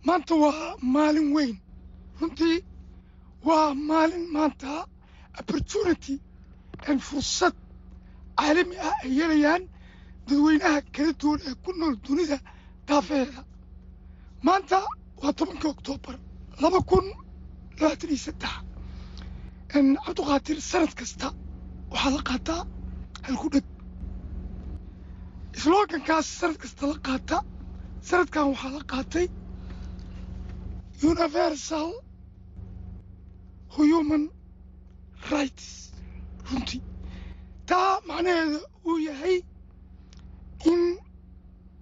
Maanta 0.08 0.34
waa 0.44 0.76
maalin 0.96 1.30
weyn. 1.36 1.56
Runtii 2.20 2.58
waa 3.48 3.74
maalin 3.90 4.26
maanta 4.36 4.86
opportunity 5.40 6.16
and 6.88 7.00
fursad 7.08 7.56
caalami 8.40 8.76
ah 8.88 8.96
ay 9.04 9.12
yeelayaan 9.20 9.64
dadweynaha 10.28 10.80
kala 10.96 11.12
duwan 11.22 11.40
ee 11.50 11.56
ku 11.64 11.72
nool 11.80 11.96
dunida 12.06 12.38
daafeeda 12.88 13.42
maanta 14.48 14.78
waa 15.22 15.34
tobanka 15.40 15.68
oktoobar 15.76 16.16
laba 16.62 16.80
kun 16.90 17.06
labaatan 17.80 18.10
iyo 18.14 18.20
saddex. 18.26 18.54
Cabduqaadir 19.72 20.58
sanad 20.72 20.94
kasta 21.00 21.28
waxaa 21.92 22.12
la 22.16 22.22
qaataa 22.30 22.62
halku 23.28 23.48
dheg. 23.54 23.66
Slogankaas 25.62 26.28
sanad 26.40 26.58
kasta 26.64 26.84
la 26.92 26.98
qaata 27.08 27.38
sanadkan 28.10 28.46
waxaa 28.52 28.72
la 28.78 28.84
qaatay 28.92 29.28
universal 31.12 31.90
human 33.76 34.24
rights 35.32 35.68
runtii 36.50 36.82
taa 37.70 37.94
macnaheeda 38.08 38.60
uu 38.90 38.98
yahay 39.08 39.38
in 40.72 40.82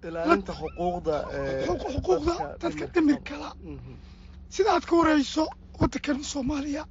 ilaalinta 0.08 0.52
xuquuqda 0.60 1.16
dadka 2.62 2.84
dhimirkala 2.94 3.48
sida 4.54 4.70
aad 4.74 4.84
ka 4.88 4.94
warayso 5.00 5.44
waddankan 5.80 6.18
soomaaliya 6.32 6.82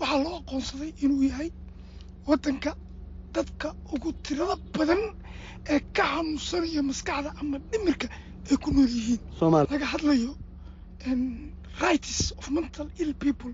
waxaa 0.00 0.22
loo 0.24 0.36
aqoonsaday 0.40 0.90
inuu 1.04 1.22
yahay 1.30 1.50
waddanka 2.28 2.70
dadka 3.34 3.68
ugu 3.94 4.12
tirada 4.24 4.56
badan 4.76 5.02
ee 5.72 5.80
ka 5.96 6.04
xanuunsanaya 6.12 6.82
maskaxda 6.90 7.30
ama 7.40 7.56
dhimirka 7.70 8.06
ay 8.50 8.56
ku 8.62 8.68
nool 8.74 8.88
yihiin. 8.98 9.20
Laga 9.72 9.86
hadlayo 9.94 10.32
rights 11.80 12.32
of 12.38 12.50
mental 12.50 12.88
ill 13.02 13.12
people. 13.14 13.52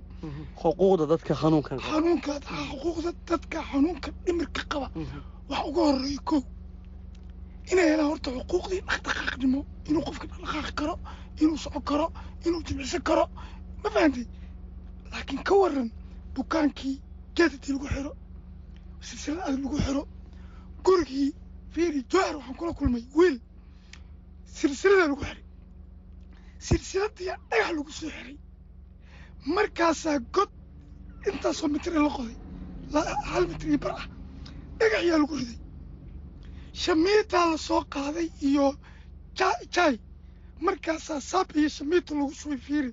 Xuquuqda 0.60 1.04
dadka 1.12 1.32
xanuunkan 1.42 1.78
xanuunka 1.90 2.32
xuquuqda 2.70 3.10
dadka 3.30 3.58
xanuunka 3.70 4.08
dhimirka 4.26 4.62
qaba. 4.72 4.88
Waxa 5.50 5.64
uga 5.70 5.80
horreeya 5.88 6.20
kow 6.28 6.40
inay 7.72 7.88
helaan 7.92 8.08
horta 8.10 8.30
xuquuqdii 8.36 8.80
dhaqdhaqaaqnimo 8.88 9.60
inuu 9.88 10.02
qofka 10.06 10.26
dhaqdhaqaaqi 10.30 10.72
karo 10.80 10.94
inuu 11.42 11.58
socon 11.64 11.82
karo 11.90 12.06
inuu 12.46 12.62
jimicsan 12.66 13.02
karo. 13.08 13.24
Ma 13.82 13.88
fahantay 13.94 14.26
laakiin 15.12 15.42
ka 15.48 15.54
waran 15.60 15.88
bukaankii 16.34 16.96
geedadii 17.36 17.72
lagu 17.74 17.86
xiro 17.94 18.12
silsilad 19.06 19.42
adag 19.48 19.62
lagu 19.64 19.78
xiro 19.86 20.02
gurigii 20.84 21.30
fiiri 21.72 22.00
jowhar 22.10 22.34
waxaan 22.36 22.56
kula 22.58 22.72
kulmay 22.78 23.04
wiil 23.16 23.36
silsilada 24.56 25.06
lagu 25.08 25.22
xiray. 25.24 25.44
Silsiladiya 26.66 27.34
dhagax 27.50 27.70
lagu 27.76 27.92
soo 27.98 28.10
xiray. 28.16 28.36
Markaasaa 29.54 30.18
god 30.34 30.50
intaasoo 31.28 31.68
mitir 31.68 31.92
la 31.94 32.10
qoday 32.16 32.36
hal 33.32 33.44
mitir 33.50 33.68
iyo 33.68 33.78
bar 33.84 33.92
ah 34.00 34.06
dhagaxyaa 34.78 35.18
lagu 35.22 35.34
riday 35.40 35.58
shamiitaa 36.82 37.46
la 37.50 37.58
soo 37.66 37.82
qaaday 37.94 38.28
iyo 38.48 38.66
jaay 39.74 39.94
markaasaa 40.66 41.20
saab 41.30 41.48
iyo 41.58 41.68
shamiita 41.76 42.14
lagu 42.18 42.32
shubay 42.40 42.58
fiiri. 42.66 42.92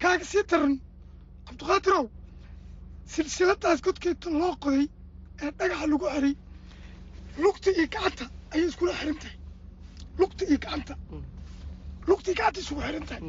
Kaaga 0.00 0.24
sii 0.30 0.42
daran 0.50 0.74
cabdiqaadirow 1.46 2.04
silsiladaas 3.12 3.80
godkeeta 3.86 4.28
loo 4.40 4.54
qoday 4.64 4.84
ee 5.42 5.50
dhagaxa 5.58 5.86
lagu 5.90 6.06
xiray 6.14 6.34
lugta 7.42 7.70
iyo 7.76 7.86
gacanta 7.94 8.24
ayay 8.52 8.66
iskula 8.70 8.92
xiran 8.98 9.18
tahay 9.22 9.36
lugta 10.18 10.42
iyo 10.50 10.58
gacanta. 10.64 10.94
Lugta 12.08 12.28
iyo 12.30 12.36
gacanta 12.38 12.58
isugu 12.62 12.80
xiran 12.86 13.04
tahay 13.08 13.22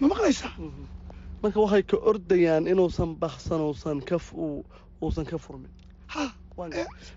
ma 0.00 0.06
maqlaysaa? 0.10 0.52
Marka 1.42 1.58
waxay 1.64 1.82
ka 1.90 1.96
ordayaan 2.10 2.64
inuusan 2.72 3.10
baksan 3.22 3.60
uusan 3.66 3.98
ka 4.08 4.16
uusan 5.04 5.24
ka 5.30 5.36
furmin. 5.44 5.70
Ha 6.14 6.24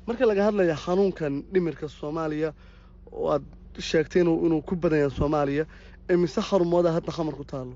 marka 0.07 0.23
laga 0.29 0.43
hadlaya 0.47 0.75
xanuunkan 0.85 1.33
dhimirka 1.53 1.87
soomaaliya 1.99 2.49
oo 3.11 3.27
aad 3.33 3.43
sheegtay 3.89 4.21
inuu 4.21 4.61
ku 4.67 4.75
badan 4.75 4.99
yahay 4.99 5.15
soomaaliya 5.19 5.65
imise 6.13 6.41
xarumooda 6.49 6.89
hadda 6.97 7.11
xamar 7.17 7.35
ku 7.39 7.43
taalo 7.51 7.75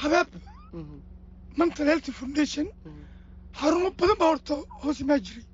xabaab 0.00 0.28
mental 1.56 1.86
health 1.86 2.08
foundation 2.20 2.66
xarumo 3.60 3.90
badan 4.00 4.16
baa 4.20 4.28
horta 4.32 4.54
hoos 4.82 4.98
imaa 5.00 5.18
jiray. 5.26 5.44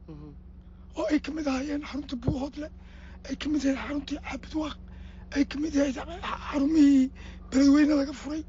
Oo 0.96 1.06
ay 1.12 1.18
ka 1.24 1.30
mid 1.32 1.46
ahaayeen 1.46 1.82
xarunta 1.90 2.14
buuhoodle 2.22 2.68
ay 3.28 3.34
ka 3.40 3.46
mid 3.52 3.62
ahayd 3.64 3.78
xaruntii 3.84 4.18
caabidwaaq 4.26 4.76
ay 5.36 5.44
ka 5.50 5.56
mid 5.62 5.74
ahayd 5.76 5.96
xarumihii 6.50 7.10
beledweyne 7.50 7.94
laga 8.00 8.12
furay. 8.12 8.42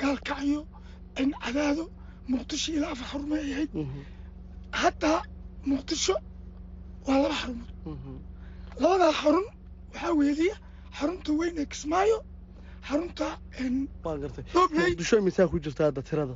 Gaalkacyo 0.00 0.60
cadaado 1.44 1.84
muqdisho 2.32 2.70
ilaa 2.76 2.92
afar 2.94 3.06
xarumo 3.12 3.34
ay 3.34 3.52
ahayd 3.54 3.70
hadda 4.72 5.22
muqdisho 5.66 6.14
waa 7.06 7.18
laba 7.22 7.34
xarumood 7.40 7.70
labadaa 8.80 9.12
xarun 9.20 9.46
waxaa 9.92 10.12
weeliya 10.18 10.56
xarunta 10.98 11.30
weyn 11.40 11.58
ee 11.58 11.66
kismaayo 11.72 12.18
xarunta 12.88 13.26
muqdisho 14.54 15.16
imisaa 15.18 15.48
ku 15.48 15.58
jirta 15.60 15.84
hadda 15.88 16.02
tirada? 16.02 16.34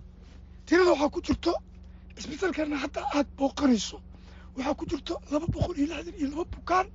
Tirada 0.67 0.91
waxaa 0.93 1.11
ku 1.15 1.21
jirto 1.27 1.53
isbitaalkana 2.19 2.77
hadda 2.85 3.01
aad 3.17 3.27
booqanayso 3.39 3.99
waxaa 4.57 4.75
ku 4.79 4.85
jirto 4.91 5.15
laba 5.33 5.47
boqol 5.55 5.77
iyo 5.79 5.87
lixdan 5.95 6.15
iyo 6.21 6.29
laba 6.31 6.45
bukaan 6.55 6.87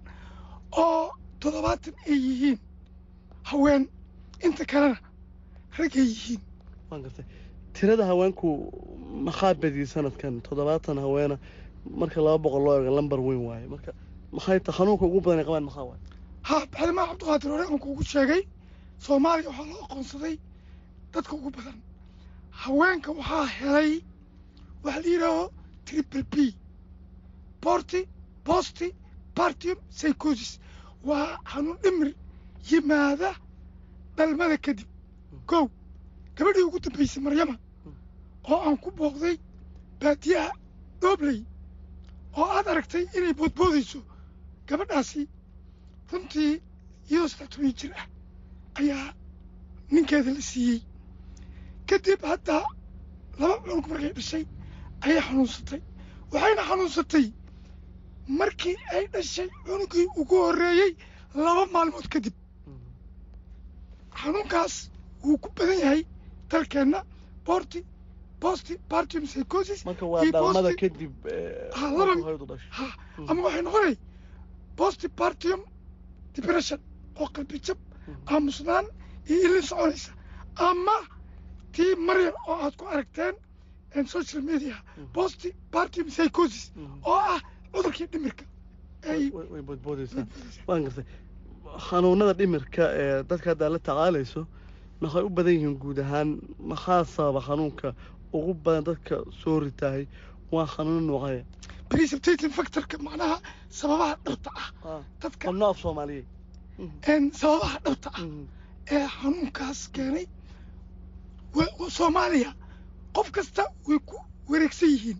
oo 0.72 1.12
toddobaatan 1.40 1.94
ay 2.08 2.18
yihiin. 2.26 2.60
Haween 3.50 3.84
inta 4.46 4.66
kalena 4.66 4.98
rag 5.78 5.94
ay 6.02 6.08
yihiin 6.14 6.42
tirada 7.74 8.06
haweenku 8.06 8.48
maxaa 9.26 9.54
badiyey 9.62 9.86
sanadkan? 9.94 10.42
Toddobaatan 10.42 10.98
haweena 10.98 11.38
marka 12.02 12.22
laba 12.22 12.38
boqol 12.44 12.64
loo 12.66 12.76
eego 12.80 12.92
lambar 12.98 13.20
weyn 13.20 13.42
waaye. 13.48 13.68
Marka 13.68 13.92
maxay 14.32 14.60
ta 14.60 14.72
xanuunka 14.72 15.06
ugu 15.06 15.22
badan 15.22 15.40
ay 15.40 15.46
qabaan 15.46 15.66
maxaa 15.70 15.86
waaye 15.90 16.02
ha 16.50 16.56
baxdimaa 16.72 17.08
cabdiqaadir 17.10 17.50
hore 17.52 17.64
aan 17.68 17.80
kuugu 17.80 18.04
sheegay? 18.04 18.42
Soomaaliya 19.06 19.50
waxaa 19.50 19.68
loo 19.72 19.82
aqoonsaday 19.86 20.36
dadka 21.14 21.34
ugu 21.36 21.50
badan. 21.58 21.78
Haweenka 22.62 23.12
waxaa 23.20 23.46
helay 23.58 23.92
waxaa 24.84 25.02
la 25.04 25.08
yidhaaho 25.14 25.44
triple 25.86 26.24
b 26.32 26.36
borti 27.64 28.02
bosti 28.46 28.88
partium 29.36 29.78
psychosis. 29.90 30.60
Waa 31.08 31.38
xanuun 31.52 31.78
dhimir 31.84 32.10
yimaada 32.70 33.32
dhalmada 34.18 34.58
kadib. 34.58 34.88
Kow 35.46 35.66
gabadhii 36.40 36.66
ugu 36.68 36.80
dambaysay 36.84 37.22
maryama 37.26 37.56
oo 38.52 38.60
aan 38.68 38.78
ku 38.84 38.90
booqday 38.98 39.36
baadiyaha 40.02 40.52
doobley 41.02 41.40
oo 42.40 42.48
aad 42.56 42.68
aragtay 42.72 43.04
inay 43.18 43.34
boodboodayso 43.40 44.00
gabadhaasi 44.70 45.22
runtii 46.12 46.52
iyadoo 47.10 47.28
saddex 47.32 47.50
toban 47.54 47.74
jir 47.80 47.92
ah 48.02 48.08
ayaa 48.80 49.08
ninkeeda 49.92 50.32
la 50.38 50.42
siiyey. 50.50 50.80
Kadib 51.90 52.22
hadda 52.32 52.56
laba 53.40 53.56
cunug 53.64 53.88
markay 53.92 54.12
dhashay 54.18 54.44
ayay 55.06 55.22
xanuunsatay. 55.28 55.82
Waxayna 56.32 56.64
xanuunsatay 56.70 57.26
markii 58.40 58.78
ay 58.96 59.04
dhashay 59.14 59.48
cunugii 59.66 60.08
ugu 60.22 60.36
horreeyey 60.46 60.92
laba 61.46 61.64
maalmood 61.74 62.08
kadib. 62.14 62.36
Xanuunkaas 64.22 64.76
wuu 65.24 65.38
ku 65.44 65.50
badan 65.58 65.80
yahay 65.84 66.02
dalkeenna 66.52 67.00
borti 67.46 67.86
bosti 68.42 68.74
partium 68.90 69.24
psychosis 69.26 69.86
eh, 71.26 71.76
ama 73.30 73.42
waxay 73.46 73.62
noqonay 73.68 73.96
bosti 74.78 75.08
partium 75.22 75.62
depression 76.36 76.80
oo 77.20 77.28
qalbi 77.36 77.60
jab 77.68 77.78
aamusnaan 78.34 78.86
iyo 79.30 79.40
ilin 79.48 79.62
soconaysa 79.70 80.12
ama 80.56 80.96
tii 81.76 81.96
maryam 82.08 82.34
oo 82.48 82.56
aad 82.66 82.76
ku 82.80 82.86
aragteen 82.94 83.36
en 83.96 84.06
social 84.08 84.42
media 84.42 84.76
bosti 85.14 85.50
partium 85.72 86.08
psychosis 86.08 86.72
oo 87.04 87.20
ah 87.34 87.42
cudurkii 87.74 88.08
dhimirka 88.14 88.46
ay 89.12 89.30
way 89.34 89.48
waan 90.68 90.84
gartay 90.86 91.06
xanuunada 91.90 92.34
dhimirka 92.40 92.84
ee 93.02 93.24
dadka 93.30 93.50
haddaa 93.52 93.70
la 93.76 93.80
tacaalayso 93.80 94.42
maxay 95.02 95.24
u 95.24 95.30
badan 95.30 95.54
yihiin 95.54 95.76
guud 95.82 95.98
ahaan 96.04 96.30
maxaa 96.72 97.04
sababa 97.16 97.42
xanuunka 97.48 97.88
ugu 98.34 98.54
badan 98.66 98.84
dadka 98.90 99.16
soo 99.42 99.60
ritaahay 99.60 100.06
waa 100.52 100.68
xanuuno 100.74 101.02
noocaya 101.10 101.44
precipitating 101.90 102.54
factorka 102.58 102.98
macnaha 102.98 103.38
sababaha 103.70 104.16
dhabta 104.26 104.50
ah. 104.62 105.02
Dadka 105.22 105.50
af 105.70 105.78
soomaaliyeed. 105.84 106.26
Een 107.12 107.32
sababaha 107.42 107.78
dhabta 107.86 108.10
ah 108.18 108.24
ee 108.96 109.08
xanuunkaas 109.20 109.80
keenay 109.94 110.26
soomaaliya. 111.98 112.54
Qof 113.16 113.32
kasta 113.32 113.64
way 113.88 114.00
ku 114.06 114.16
wareegsan 114.50 114.90
yihiin 114.90 115.20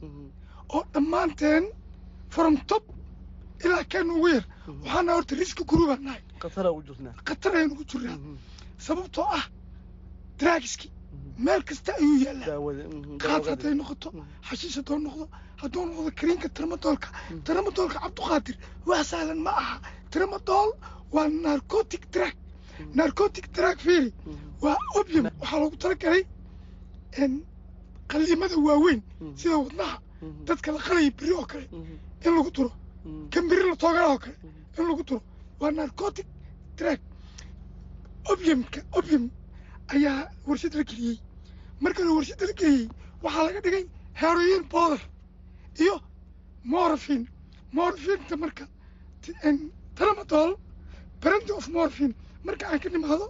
oo 0.74 0.84
dhammaanteen 0.94 1.66
from 2.30 2.58
top 2.68 2.84
ilaa 3.66 3.84
kan 3.92 4.10
ugu 4.12 4.28
yar. 4.28 4.46
Waxaana 4.68 5.14
horta 5.14 5.36
riski 5.36 5.64
guruubaan 5.70 6.04
nahay. 6.04 6.22
Khatara 6.40 6.72
u 6.72 6.82
jirnaa. 6.88 7.14
Khatar 7.28 7.52
ayaan 7.56 7.72
ugu 7.72 7.84
jirnaa. 7.92 8.18
Sababtoo 8.78 9.26
ah 9.38 9.46
draagiski 10.40 10.88
meel 11.46 11.62
kasta 11.70 11.92
ayuu 12.00 12.18
yaallaa 12.26 12.58
qaad 13.24 13.44
hadday 13.52 13.74
noqoto 13.80 14.10
xashiish 14.48 14.76
haddoo 14.80 15.00
noqdo 15.06 15.26
hadduu 15.62 15.84
noqdo 15.90 16.12
kariinka 16.20 16.48
tramadoolka 16.58 17.08
tramadoolka 17.48 17.98
cabduqaadir 18.04 18.56
wax 18.90 19.04
sahlan 19.12 19.40
ma 19.46 19.52
aha. 19.62 19.76
Tramadool 20.14 20.70
waa 21.16 21.28
narcotic 21.46 22.04
drug. 22.14 22.34
Narcotic 23.00 23.46
drug 23.56 23.78
fiiri. 23.86 24.10
Waa 24.64 24.78
opium. 25.00 25.26
Waxaa 25.42 25.60
loogu 25.62 25.78
talagalay 25.84 26.22
qaliimada 28.12 28.56
waaweyn 28.68 29.02
sida 29.40 29.58
wadnaha 29.58 29.98
dadka 30.48 30.72
la 30.72 30.80
qalaya 30.80 31.12
beri 31.18 31.32
oo 31.34 31.46
kale 31.52 31.66
in 32.26 32.32
lagu 32.38 32.52
duro 32.52 32.72
kan 33.32 33.44
beri 33.50 33.64
la 33.70 33.76
toogana 33.76 34.08
oo 34.14 34.18
kale 34.24 34.36
in 34.78 34.84
lagu 34.90 35.04
duro 35.04 35.22
waa 35.60 35.72
narcotic 35.72 36.26
drug. 36.78 37.00
Opiumka 38.32 38.80
opium 38.98 39.30
ayaa 39.96 40.30
warshad 40.48 40.74
la 40.80 40.84
geliyey. 40.84 41.18
Marka 41.82 42.02
la 42.08 42.12
warshada 42.18 42.46
la 42.50 42.54
geliyey 42.60 42.90
waxaa 43.24 43.44
laga 43.48 43.60
dhigay 43.66 43.86
heroin 44.22 44.64
powder 44.74 45.02
iyo 45.84 45.96
morphine. 46.64 47.26
Morphinta 47.74 48.36
marka 48.44 48.66
tramadol 49.96 50.56
brand 51.22 51.50
of 51.52 51.68
morphine. 51.70 52.14
Marka 52.46 52.66
aan 52.72 52.80
ka 52.80 52.90
nimaado 52.90 53.26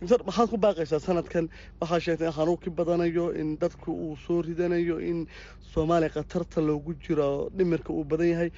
doctor 0.00 0.24
maxaad 0.26 0.48
ku 0.50 0.56
baaqaysaa 0.56 1.00
sanadkan? 1.00 1.48
Waxaa 1.80 2.00
sheegtay 2.04 2.26
in 2.26 2.32
xanuunkii 2.32 2.72
badanayo 2.78 3.30
in 3.40 3.56
dadku 3.58 3.90
uu 3.92 4.16
soo 4.26 4.42
ridanayo 4.42 4.96
in 5.00 5.28
soomaaliya 5.74 6.10
khatarta 6.14 6.60
loogu 6.68 6.94
jiro 7.04 7.50
dhimirka 7.56 7.90
uu 7.92 8.04
badan 8.04 8.28
yahay. 8.32 8.50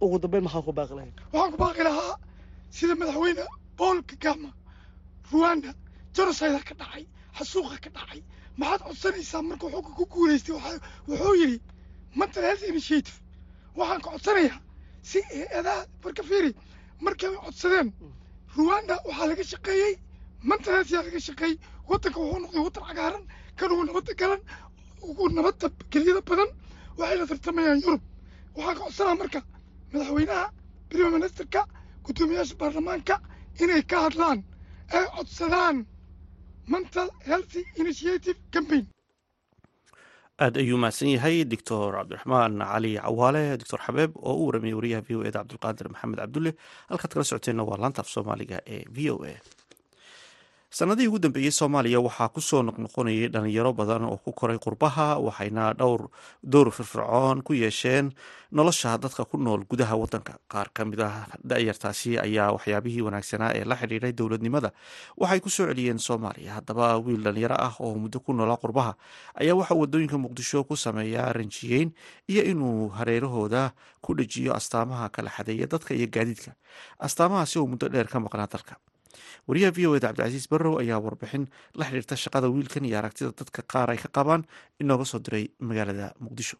Ugu 0.00 0.18
dambeyn 0.22 0.44
maxaa 0.44 0.62
ku 0.62 0.72
baaqi 0.72 0.94
lahayd? 0.98 1.14
Waxaan 1.32 1.52
ku 1.52 1.58
baaqi 1.64 1.82
lahaa 1.88 2.14
sida 2.70 2.94
madaxweyne 2.94 3.44
paul 3.78 3.98
kagama 4.10 4.50
ruwanda 5.32 5.70
genocide 6.16 6.60
ka 6.68 6.74
dhacay 6.80 7.04
xasuuqa 7.38 7.76
ka 7.84 7.90
dhacay 7.96 8.20
maxaad 8.60 8.80
codsanaysaa 8.86 9.42
markuu 9.48 9.68
xugga 9.74 9.92
ku 9.98 10.04
guulaystay 10.12 10.54
wuxuu 11.08 11.34
yidhi 11.40 11.58
mental 12.18 12.42
health 12.48 12.62
initiative 12.72 13.16
waxaan 13.78 14.00
ka 14.04 14.10
codsanayaa 14.14 14.58
si 15.10 15.18
hay'adaha 15.28 15.82
marka 16.04 16.22
fiiri 16.30 16.50
markay 17.04 17.30
codsadeen 17.44 17.88
ruwanda 18.56 18.94
waxaa 19.08 19.26
laga 19.30 19.44
shaqeeyey 19.52 19.94
mental 20.50 20.72
health 20.74 20.90
yaa 20.94 21.02
laga 21.08 21.20
shaqeeyey? 21.28 21.56
Waddanka 21.90 22.18
wuxuu 22.20 22.40
noqday 22.42 22.60
waddan 22.66 22.84
cagaaran 22.88 23.24
kan 23.58 23.70
ugu 23.72 23.84
nabadda 23.88 24.12
galan 24.20 24.40
ugu 25.08 25.24
nabadda 25.36 25.66
gelyada 25.92 26.20
badan 26.30 26.50
waxay 26.98 27.16
la 27.20 27.26
tartamayaan 27.30 27.80
yurub. 27.84 28.02
Waxaan 28.56 28.76
ka 28.78 28.82
codsanaa 28.84 29.16
marka 29.22 29.40
madaxweynaha 29.92 30.44
prime 30.90 31.10
ministerka 31.16 31.60
guddoomiyaasha 32.04 32.54
baarlamaanka 32.60 33.14
inay 33.62 33.82
ka 33.90 33.96
hadlaan 34.06 34.38
ay 34.96 35.04
codsadaan 35.16 35.76
mental 36.66 37.08
health 37.26 37.54
initiative 37.76 38.38
campaign. 38.54 38.86
Aad 40.42 40.56
ayuu 40.56 40.78
mahadsan 40.82 41.08
yahay 41.14 41.44
doctor 41.44 41.92
cabdiraxmaan 41.96 42.58
cali 42.70 42.92
cawaale 42.98 43.42
doctor 43.60 43.78
xabeeb 43.86 44.12
oo 44.16 44.34
u 44.42 44.46
waramayay 44.48 44.74
wariyaha 44.78 45.02
v 45.08 45.10
o 45.16 45.22
eda 45.28 45.38
cabdulqaadir 45.42 45.88
maxamed 45.92 46.18
cabdulle. 46.22 46.52
Halkaad 46.90 47.12
kala 47.14 47.24
socoteenna 47.30 47.62
waa 47.68 47.78
laanta 47.82 48.00
af 48.02 48.08
soomaaliga 48.14 48.58
ee 48.66 48.82
v 48.96 49.10
o 49.14 49.16
a 49.24 49.34
sanadihii 50.78 51.08
ugu 51.08 51.18
dambeeyey 51.18 51.50
soomaaliya 51.52 52.00
waxaa 52.00 52.28
ku 52.32 52.40
soo 52.40 52.62
noqnoqonayay 52.62 53.28
dhalinyaro 53.28 53.72
badan 53.76 54.04
oo 54.08 54.16
ku 54.24 54.32
koray 54.32 54.56
qurbaha 54.58 55.18
waxayna 55.20 55.74
dhowr 55.76 56.08
door 56.42 56.70
firfircoon 56.72 57.42
ku 57.44 57.52
yeesheen 57.52 58.08
nolosha 58.56 58.96
dadka 58.98 59.24
ku 59.28 59.36
nool 59.36 59.64
gudaha 59.68 59.96
wadanka 60.00 60.38
qaar 60.48 60.72
ka 60.72 60.84
mid 60.88 61.00
ah 61.04 61.28
da-yartaasi 61.44 62.16
ayaa 62.24 62.56
waxyaabihii 62.56 63.04
wanaagsanaa 63.04 63.52
ee 63.58 63.64
la 63.68 63.76
xidhiiray 63.76 64.12
dowladnimada. 64.16 64.72
Waxay 65.20 65.40
ku 65.44 65.50
soo 65.50 65.66
celiyeen 65.68 65.98
soomaaliya. 66.00 66.56
Haddaba 66.56 66.96
wiil 67.04 67.20
dhalinyaro 67.20 67.56
ah 67.60 67.74
oo 67.80 67.92
muddo 67.94 68.20
ku 68.24 68.32
noolaa 68.32 68.56
qurbaha 68.56 68.96
ayaa 69.36 69.54
waxaa 69.60 69.76
waddooyinka 69.76 70.16
muqdisho 70.24 70.64
ku 70.64 70.76
sameeyaa 70.76 71.32
ranjiyeyn 71.36 71.92
iyo 72.32 72.42
inuu 72.48 72.88
hareerahooda 72.96 73.72
ku 74.00 74.16
dhejiyo 74.16 74.56
astaamaha 74.56 75.08
kala 75.12 75.28
xadeeya 75.36 75.66
dadka 75.68 75.92
iyo 75.94 76.08
gaadiidka. 76.08 76.56
Astaamahaasi 76.98 77.58
oo 77.60 77.66
muddo 77.68 77.88
dheer 77.92 78.08
ka 78.08 78.20
maqnaa 78.24 78.48
dalka 78.48 78.76
wariyaha 79.48 79.72
v 79.76 79.86
o 79.86 79.96
eda 79.96 80.08
cabdicasiis 80.08 80.46
barrow 80.52 80.78
ayaa 80.82 80.98
warbixin 81.06 81.44
la 81.78 81.84
xidhiirta 81.88 82.16
shaqada 82.24 82.48
wiilkan 82.54 82.84
iyo 82.88 82.98
aragtida 82.98 83.30
dadka 83.38 83.62
qaar 83.72 83.90
ay 83.90 83.98
ka 84.04 84.08
qabaan 84.16 84.42
inooga 84.80 85.04
soo 85.04 85.18
diray 85.18 85.44
magaalada 85.68 86.12
muqdisho. 86.24 86.56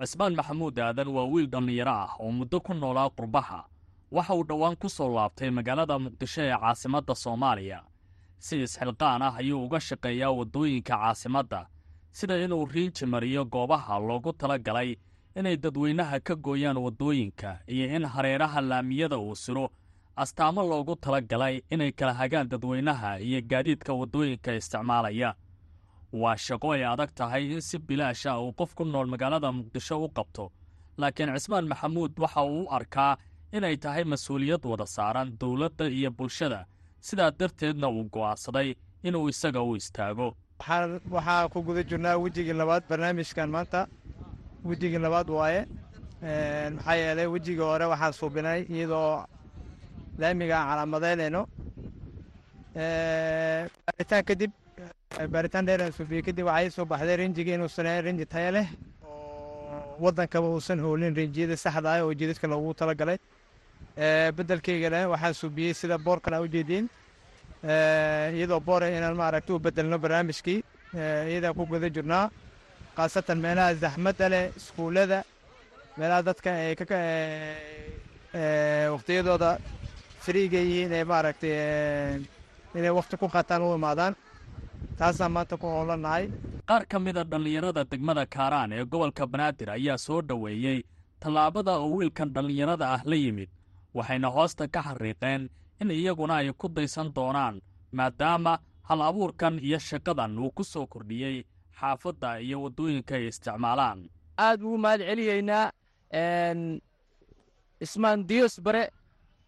Cismaan 0.00 0.34
maxamuud 0.38 0.78
aadan 0.78 1.08
waa 1.16 1.24
wiil 1.32 1.46
dhallinyaro 1.52 1.90
ah 2.04 2.10
oo 2.20 2.30
muddo 2.38 2.60
ku 2.60 2.72
noolaa 2.74 3.08
qurbaha. 3.16 3.60
Waxa 4.10 4.34
uu 4.34 4.44
dhowaan 4.48 4.76
ku 4.76 4.88
soo 4.88 5.08
laabtay 5.14 5.50
magaalada 5.50 5.98
muqdisho 5.98 6.42
ee 6.42 6.56
caasimadda 6.62 7.14
soomaaliya. 7.14 7.78
Si 8.38 8.54
isxilqaan 8.62 9.22
ah 9.22 9.34
ayuu 9.40 9.64
uga 9.64 9.80
shaqeeyaa 9.80 10.32
waddooyinka 10.38 10.94
caasimadda 11.00 11.60
sida 12.12 12.36
inuu 12.44 12.64
riinji 12.66 13.06
mariyo 13.06 13.44
goobaha 13.44 13.98
loogu 14.08 14.32
tala 14.32 14.58
galay 14.58 14.96
inay 15.38 15.56
dadweynaha 15.56 16.20
ka 16.20 16.34
gooyaan 16.36 16.76
waddooyinka 16.76 17.50
iyo 17.68 17.86
in 17.96 18.04
hareeraha 18.04 18.60
laamiyada 18.60 19.18
uu 19.18 19.34
siro 19.34 19.70
astaamo 20.22 20.62
loogu 20.70 20.94
tala 20.96 21.20
galay 21.20 21.60
inay 21.70 21.92
kala 21.92 22.12
hagaan 22.20 22.48
dadweynaha 22.48 23.10
iyo 23.20 23.40
gaadiidka 23.50 23.92
waddooyinka 24.00 24.54
isticmaalaya. 24.60 25.34
Waa 26.12 26.36
shaqo 26.36 26.72
ay 26.72 26.84
adag 26.84 27.10
tahay 27.14 27.44
in 27.52 27.60
si 27.60 27.78
bilaash 27.78 28.26
ah 28.30 28.40
uu 28.40 28.52
qof 28.58 28.74
ku 28.74 28.84
nool 28.84 29.06
magaalada 29.12 29.52
muqdisho 29.52 29.96
u 30.04 30.08
qabto 30.16 30.44
laakiin 30.98 31.34
cismaan 31.36 31.66
maxamuud 31.68 32.12
waxa 32.22 32.42
uu 32.44 32.62
u 32.64 32.70
arkaa 32.76 33.16
inay 33.52 33.76
tahay 33.76 34.04
mas'uuliyad 34.04 34.62
wada 34.70 34.86
saaran 34.86 35.28
dowladda 35.40 35.84
iyo 35.88 36.10
bulshada. 36.10 36.60
Sidaa 37.06 37.30
darteedna 37.38 37.88
uu 37.88 38.04
go'aansaday 38.14 38.68
inuu 39.02 39.28
isaga 39.28 39.60
u 39.62 39.76
istaago. 39.76 40.28
Waxaa 41.10 41.48
ku 41.52 41.62
guda 41.62 41.82
jirnaa 41.90 42.16
wejigii 42.24 42.52
labaad 42.60 42.82
barnaamijkan 42.88 43.50
maanta. 43.50 43.86
Wejigii 44.64 44.98
labaad 44.98 45.28
waaye 45.30 45.66
Een, 46.22 46.74
maxaa 46.76 46.94
yeelay 46.96 47.26
wejigii 47.34 47.60
hore 47.70 47.84
waxaan 47.92 48.12
suubinay 48.12 48.60
iyadoo 48.74 49.24
laamiga 50.20 50.54
aan 50.58 50.68
calaamadeynayno 50.70 51.42
baaritaan 53.86 54.24
kadib 54.28 54.52
baaritaan 55.34 55.64
dheer 55.68 55.80
aan 55.84 55.92
suubiyey 55.98 56.22
kadib 56.28 56.44
waxaa 56.48 56.64
ii 56.66 56.70
soo 56.76 56.84
baxday 56.92 57.16
rinjigii 57.22 57.54
inuu 57.58 57.68
saneeyo 57.76 58.02
rinji 58.06 58.26
tayo 58.32 58.50
leh 58.56 58.68
oo 59.08 59.80
waddankaba 60.04 60.46
uusan 60.54 60.78
hoolin 60.84 61.14
rinjiyada 61.20 61.56
saxda 61.64 61.88
ah 61.94 62.02
oo 62.04 62.12
jidadka 62.20 62.46
loogu 62.52 62.74
talagalay. 62.80 63.18
Beddelkaygana 64.36 64.98
waxaan 65.12 65.34
suubiyey 65.40 65.74
sida 65.80 65.96
boorkan 66.06 66.34
aa 66.34 66.40
ujeediin 66.46 66.86
Ee, 67.68 68.32
iyadoo 68.36 68.60
boore 68.60 68.86
inaan 68.96 69.16
maaragta 69.16 69.54
u 69.54 69.58
bedelno 69.66 69.96
barnaamijkii 69.98 70.58
iyadaan 71.30 71.54
ku 71.58 71.62
guda 71.70 71.88
jirnaa 71.96 72.24
khaasatan 72.96 73.38
meelaha 73.44 73.74
zaxmadda 73.82 74.26
leh 74.32 74.44
iskuullada 74.58 75.18
meelaha 75.98 76.22
dadka 76.28 76.50
ay 76.52 76.74
waqtiyadooda 78.94 79.50
fariiga 80.26 80.58
yihiin 80.68 80.92
ee 80.98 81.04
maaragtay 81.10 81.54
inay 82.78 82.92
waqti 82.98 83.16
ku 83.20 83.26
qaataan 83.34 83.62
u 83.62 83.74
imaadaan 83.78 84.14
taasaan 84.98 85.32
maanta 85.36 85.56
ku 85.56 85.66
howlanahay 85.74 86.24
qaar 86.68 86.82
ka 86.90 86.98
mida 87.04 87.22
dhallinyarada 87.30 87.82
degmada 87.90 88.24
kaaraan 88.34 88.72
ee 88.72 88.84
gobolka 88.92 89.24
banaadir 89.32 89.68
ayaa 89.76 89.98
soo 90.06 90.20
dhoweeyey 90.28 90.78
tallaabada 91.22 91.72
uu 91.80 91.96
wiilkan 91.98 92.28
dhallinyarada 92.34 92.86
ah 92.94 93.00
la 93.10 93.16
yimid 93.24 93.50
waxayna 93.96 94.28
hoosta 94.36 94.64
ka 94.74 94.80
xariiqeen 94.88 95.42
in 95.80 95.90
iyaguna 95.90 96.34
ay 96.40 96.48
ku 96.60 96.66
daysan 96.76 97.08
doonaan 97.16 97.56
maadaama 97.98 98.52
hal 98.88 99.00
abuurkan 99.08 99.54
iyo 99.66 99.78
shaqadan 99.88 100.38
uu 100.38 100.50
ku 100.56 100.64
soo 100.64 100.86
kordhiyey 100.92 101.36
xaafadda 101.80 102.28
iyo 102.46 102.56
waddooyinka 102.64 103.14
ay 103.18 103.26
isticmaalaan. 103.30 103.98
Aad 104.46 104.60
ugu 104.66 104.78
mahad 104.84 105.00
celiyeynaa 105.08 105.64
ismaan 107.80 108.20
diyos 108.28 108.54
bare 108.66 108.82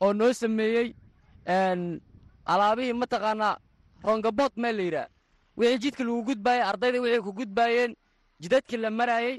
oo 0.04 0.12
noo 0.18 0.32
sameeyey 0.40 0.88
alaabihii 2.52 2.96
mataqaanaa 3.02 3.54
rongabood 4.06 4.52
meel 4.62 4.76
la 4.78 4.82
yidhaah. 4.88 5.08
Wixii 5.58 5.78
jidka 5.82 6.02
lagu 6.06 6.20
gudbaayey 6.28 6.62
ardayda 6.70 6.98
wixii 7.04 7.24
ku 7.26 7.30
gudbaayeen 7.38 7.92
jidadkii 8.42 8.78
la 8.84 8.90
maraayey 8.98 9.34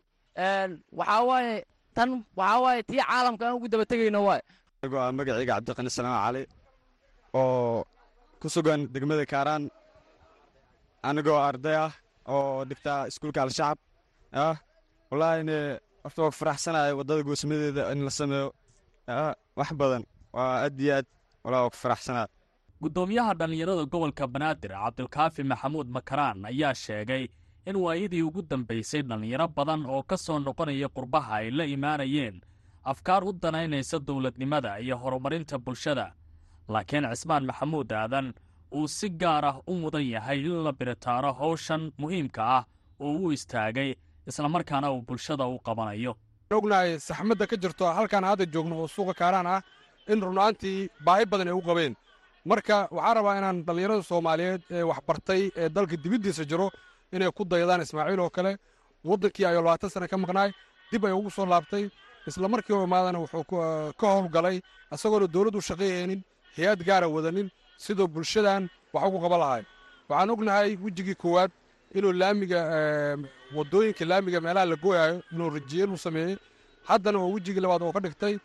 waxaa 0.99 1.23
waaye 1.29 1.55
tan 1.95 2.09
waxaa 2.39 2.59
waaye 2.65 2.81
tii 2.89 3.01
caalamka 3.09 3.43
aan 3.47 3.55
ugu 3.57 3.67
daba 3.71 3.85
tegayno 3.91 4.19
waay 4.27 4.41
anigoo 4.81 4.99
ah 5.05 5.11
magacayga 5.17 5.53
cabdiqani 5.57 5.89
salaam 5.97 6.15
cali 6.25 6.41
oo 7.39 7.83
ku 8.41 8.47
sugan 8.55 8.81
degmada 8.93 9.25
kaaraan. 9.33 9.63
Anigoo 11.09 11.39
arday 11.49 11.75
ah 11.85 11.91
oo 12.33 12.65
dhigta 12.69 12.93
iskuulka 13.09 13.39
al-shacab 13.47 13.77
ah 14.43 14.55
wallaahine 15.09 15.57
horta 16.03 16.19
waa 16.23 16.31
ku 16.33 16.37
faraxsanahay 16.41 16.93
waddada 16.99 17.21
goosmadeeda 17.27 17.83
in 17.93 17.99
la 18.07 18.11
sameeyo 18.19 18.47
ah 19.13 19.33
wax 19.59 19.69
badan 19.81 20.03
waa 20.33 20.63
aad 20.65 20.79
iyo 20.81 20.95
aad. 20.97 21.05
Wallahi 21.43 21.63
waa 21.63 21.69
ku 21.69 21.77
faraxsanahay 21.83 22.27
guddoomiyaha 22.81 23.33
dhallinyarada 23.39 23.85
gobolka 23.91 24.27
banaadir 24.27 24.71
cabdilkaafi 24.71 25.43
maxamuud 25.43 25.87
makaraan 25.97 26.45
ayaa 26.45 26.73
sheegay 26.73 27.27
in 27.69 27.75
waayadii 27.75 28.21
ugu 28.23 28.41
dambaysay 28.49 29.01
dhallinyaro 29.09 29.47
badan 29.57 29.85
oo 29.85 30.03
ka 30.03 30.17
soo 30.17 30.39
noqonaya 30.39 30.87
qurbaha 30.95 31.33
ay 31.39 31.51
la 31.51 31.63
imaanayeen 31.75 32.41
afkaar 32.91 33.23
u 33.23 33.33
danaynaysa 33.33 33.99
dowladnimada 34.07 34.79
iyo 34.79 34.95
horumarinta 34.97 35.57
bulshada. 35.59 36.13
Laakiin 36.69 37.05
cismaan 37.11 37.45
maxamuud 37.49 37.91
aadan 37.91 38.33
uu 38.75 38.87
si 38.87 39.09
gaar 39.09 39.45
ah 39.45 39.57
u 39.67 39.73
mudan 39.81 40.05
yahay 40.13 40.39
in 40.45 40.63
la 40.63 40.71
biritaaro 40.71 41.33
hawshan 41.33 41.91
muhiimka 41.97 42.41
ah 42.57 42.63
oo 42.99 43.13
u 43.25 43.31
istaagay 43.31 43.95
islamarkaana 44.29 44.91
uu 44.91 45.01
bulshada 45.01 45.45
u 45.47 45.59
qabanayo. 45.59 46.15
Ognahay 46.51 46.99
saxmadda 46.99 47.45
ka 47.47 47.55
jirto 47.57 47.85
halkaan 47.97 48.23
hadda 48.23 48.45
joogno 48.53 48.75
oo 48.81 48.87
suuqa 48.87 49.13
kaaraan 49.13 49.47
ah 49.47 49.61
in 50.11 50.19
runaantii 50.27 50.89
baahi 51.05 51.25
badan 51.31 51.47
ay 51.51 51.53
u 51.59 51.61
qabeen. 51.69 51.93
Marka 52.49 52.75
waxaan 52.95 53.15
rabaa 53.17 53.35
inaan 53.39 53.57
dhallinyarada 53.67 54.03
soomaaliyeed 54.11 54.61
ee 54.77 54.83
waxbartay 54.89 55.41
ee 55.61 55.69
dalka 55.75 55.95
dibiddiisa 56.03 56.43
jiro 56.49 56.67
inay 57.15 57.31
ku 57.37 57.43
daydaan 57.51 57.81
ismaaciil 57.85 58.19
oo 58.19 58.29
kale. 58.29 58.51
Waddankii 59.09 59.45
ayuu 59.49 59.61
labaatan 59.65 59.89
sane 59.89 60.07
ka 60.11 60.17
maqnaay 60.17 60.51
dib 60.91 61.05
ay 61.05 61.11
ugu 61.19 61.29
soo 61.31 61.45
laabtay 61.45 61.83
isla 62.27 62.47
markii 62.53 62.73
u 62.75 62.83
imaadana 62.87 63.19
wuxuu 63.23 63.43
ka 63.99 64.07
howlgalay 64.13 64.57
isagoona 64.93 65.27
dowladd 65.33 65.55
u 65.59 65.61
hay'ad 66.57 66.79
gaara 66.87 67.07
wadanin 67.15 67.47
sidoo 67.77 68.07
bulshadan 68.07 68.63
wax 68.93 69.03
ugu 69.07 69.19
qaban 69.23 69.39
lahay 69.43 69.63
waxaan 70.09 70.29
ognahay 70.35 70.71
wejigii 70.83 71.15
koowaad 71.21 71.51
inuu 71.97 72.13
laamiga 72.21 72.59
waddooyinka 73.55 74.05
laamiga 74.11 74.39
meelaha 74.45 74.65
la 74.71 74.75
gooyaayo 74.83 75.21
inuu 75.31 75.49
rajiyeen 75.55 75.89
uu 75.93 75.97
sameeyey. 76.05 76.37
Haddana 76.89 77.17
oo 77.19 77.31
wejigii 77.35 77.61
labaad 77.65 77.81
oo 77.81 77.91
ka 77.95 77.99
dhigtay 78.05 78.35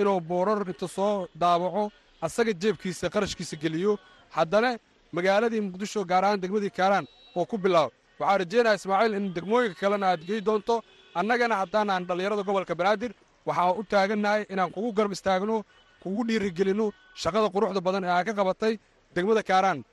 inuu 0.00 0.20
boorar 0.28 0.58
inta 0.72 0.88
soo 0.96 1.26
daabaco 1.42 1.84
asaga 2.26 2.52
jeebkiisa 2.62 3.06
qarashkiisa 3.14 3.56
geliyo. 3.62 3.92
Haddana 4.36 4.70
magaaladii 5.16 5.60
muqdisho 5.66 6.00
gaar 6.10 6.24
ahaan 6.24 6.40
degmadii 6.42 6.70
kaaraan 6.78 7.06
oo 7.36 7.44
ku 7.50 7.56
bilaabo. 7.58 7.92
Waxaan 8.18 8.38
rajeynaya 8.40 8.74
ismaaciil 8.78 9.14
in 9.18 9.26
degmooyinka 9.36 9.76
kalena 9.80 10.06
aad 10.10 10.22
gey 10.28 10.40
doonto. 10.40 10.82
Annagana 11.14 11.54
haddaan 11.62 11.90
aan 11.90 12.04
dhallinyarada 12.08 12.42
gobolka 12.48 12.74
banaadir 12.74 13.12
waxaan 13.46 13.76
u 13.80 13.82
taagannahay 13.92 14.42
inaan 14.52 14.70
kugu 14.74 14.90
garab 14.96 15.12
istaagno 15.16 15.56
kugu 16.02 16.22
dhiirigelinno 16.28 16.86
shaqada 17.22 17.48
quruxda 17.54 17.80
badan 17.86 18.04
ee 18.04 18.12
aan 18.16 18.24
ka 18.28 18.32
qabatay 18.38 18.74
degmada 19.14 19.42
kaaraan. 19.50 19.84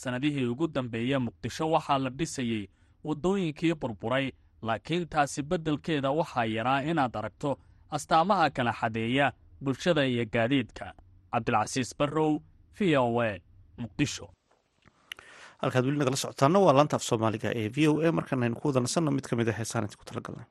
Sannadihii 0.00 0.46
ugu 0.52 0.66
dambeeya 0.74 1.18
muqdisho 1.26 1.64
waxaa 1.74 1.98
la 2.04 2.10
dhisayey 2.18 2.64
waddooyinkii 3.06 3.74
burburay 3.80 4.26
laakiin 4.62 5.04
taasi 5.12 5.42
beddelkeeda 5.50 6.10
waxaa 6.20 6.44
yaraa 6.56 6.80
inaad 6.90 7.14
aragto 7.20 7.50
astaamaha 7.90 8.50
kala 8.50 8.72
xadeeya 8.72 9.32
bulshada 9.60 10.04
iyo 10.06 10.24
gaadiidka. 10.32 10.92
Cabdilcasiis 11.32 11.94
barrow 11.98 12.38
v 12.78 12.96
o 12.96 13.22
e 13.22 13.40
muqdisho. 13.78 14.28
Halkaad 15.62 15.84
weli 15.86 15.98
nagala 15.98 16.16
socotaana 16.16 16.58
waa 16.58 16.72
laanta 16.76 16.96
af 16.96 17.02
soomaaliga 17.02 17.50
ee 17.54 17.68
v 17.68 17.88
o 17.88 17.92
a 18.08 18.12
markaan 18.12 18.42
aynu 18.42 18.56
ku 18.60 18.68
wada 18.68 18.80
nasanno 18.80 19.10
mid 19.10 19.26
ka 19.28 19.36
mid 19.36 19.48
a 19.48 19.52
heesaan 19.52 19.84
inti 19.84 19.96
ku 19.96 20.04
talagalnay 20.04 20.46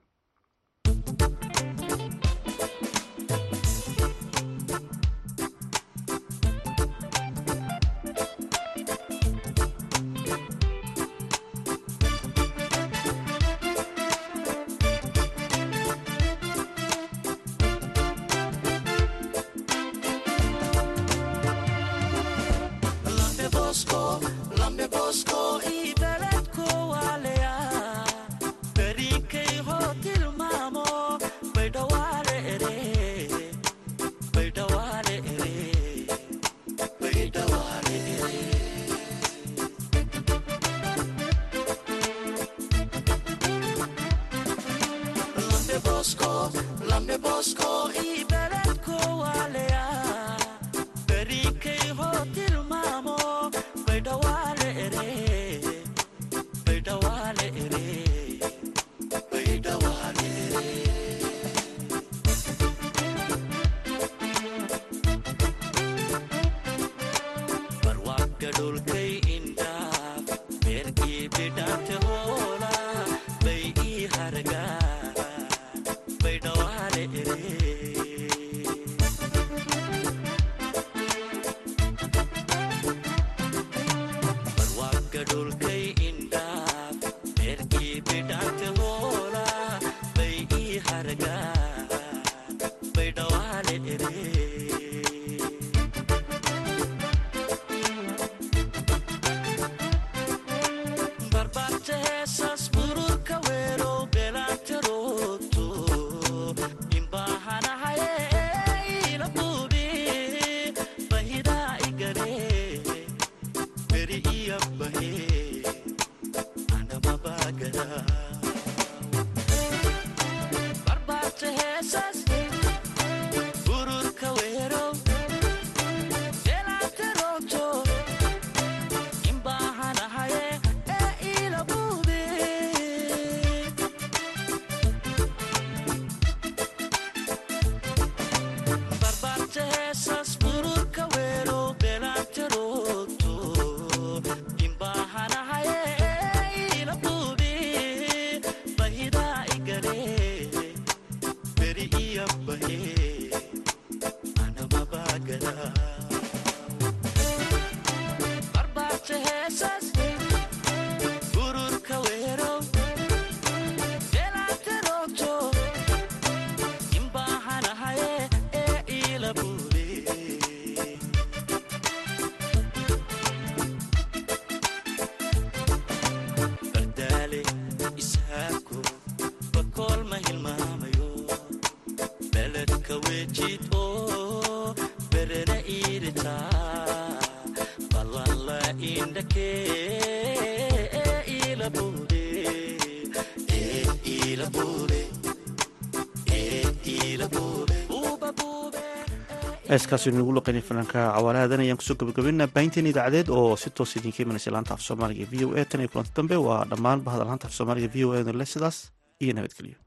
heeskaasi 199.73 200.11
nagu 200.15 200.31
loqeynay 200.37 200.63
fanaanka 200.69 200.99
cawaalahadan 201.15 201.63
ayaan 201.65 201.79
ku 201.79 201.85
soo 201.87 201.95
gabagabeynaa 202.01 202.47
baahinteen 202.55 202.87
idaacadeed 202.91 203.27
oo 203.37 203.55
si 203.61 203.69
toos 203.77 203.95
idinka 203.99 204.19
imanaysa 204.23 204.51
laanta 204.55 204.73
af 204.77 204.81
soomaaliga 204.87 205.25
v 205.31 205.33
o 205.45 205.49
e 205.61 205.65
tan 205.69 205.81
iyo 205.81 205.89
kulanti 205.93 206.11
dambe. 206.17 206.35
Waa 206.47 206.61
dhammaan 206.71 206.99
bahda 207.07 207.23
laanta 207.29 207.47
af 207.47 207.53
soomaaliga 207.57 207.89
v 207.95 207.97
o 208.05 208.09
e 208.17 208.21
le 208.41 208.45
sidaas 208.53 208.77
iyo 209.23 209.33
nabadgelyo 209.37 209.77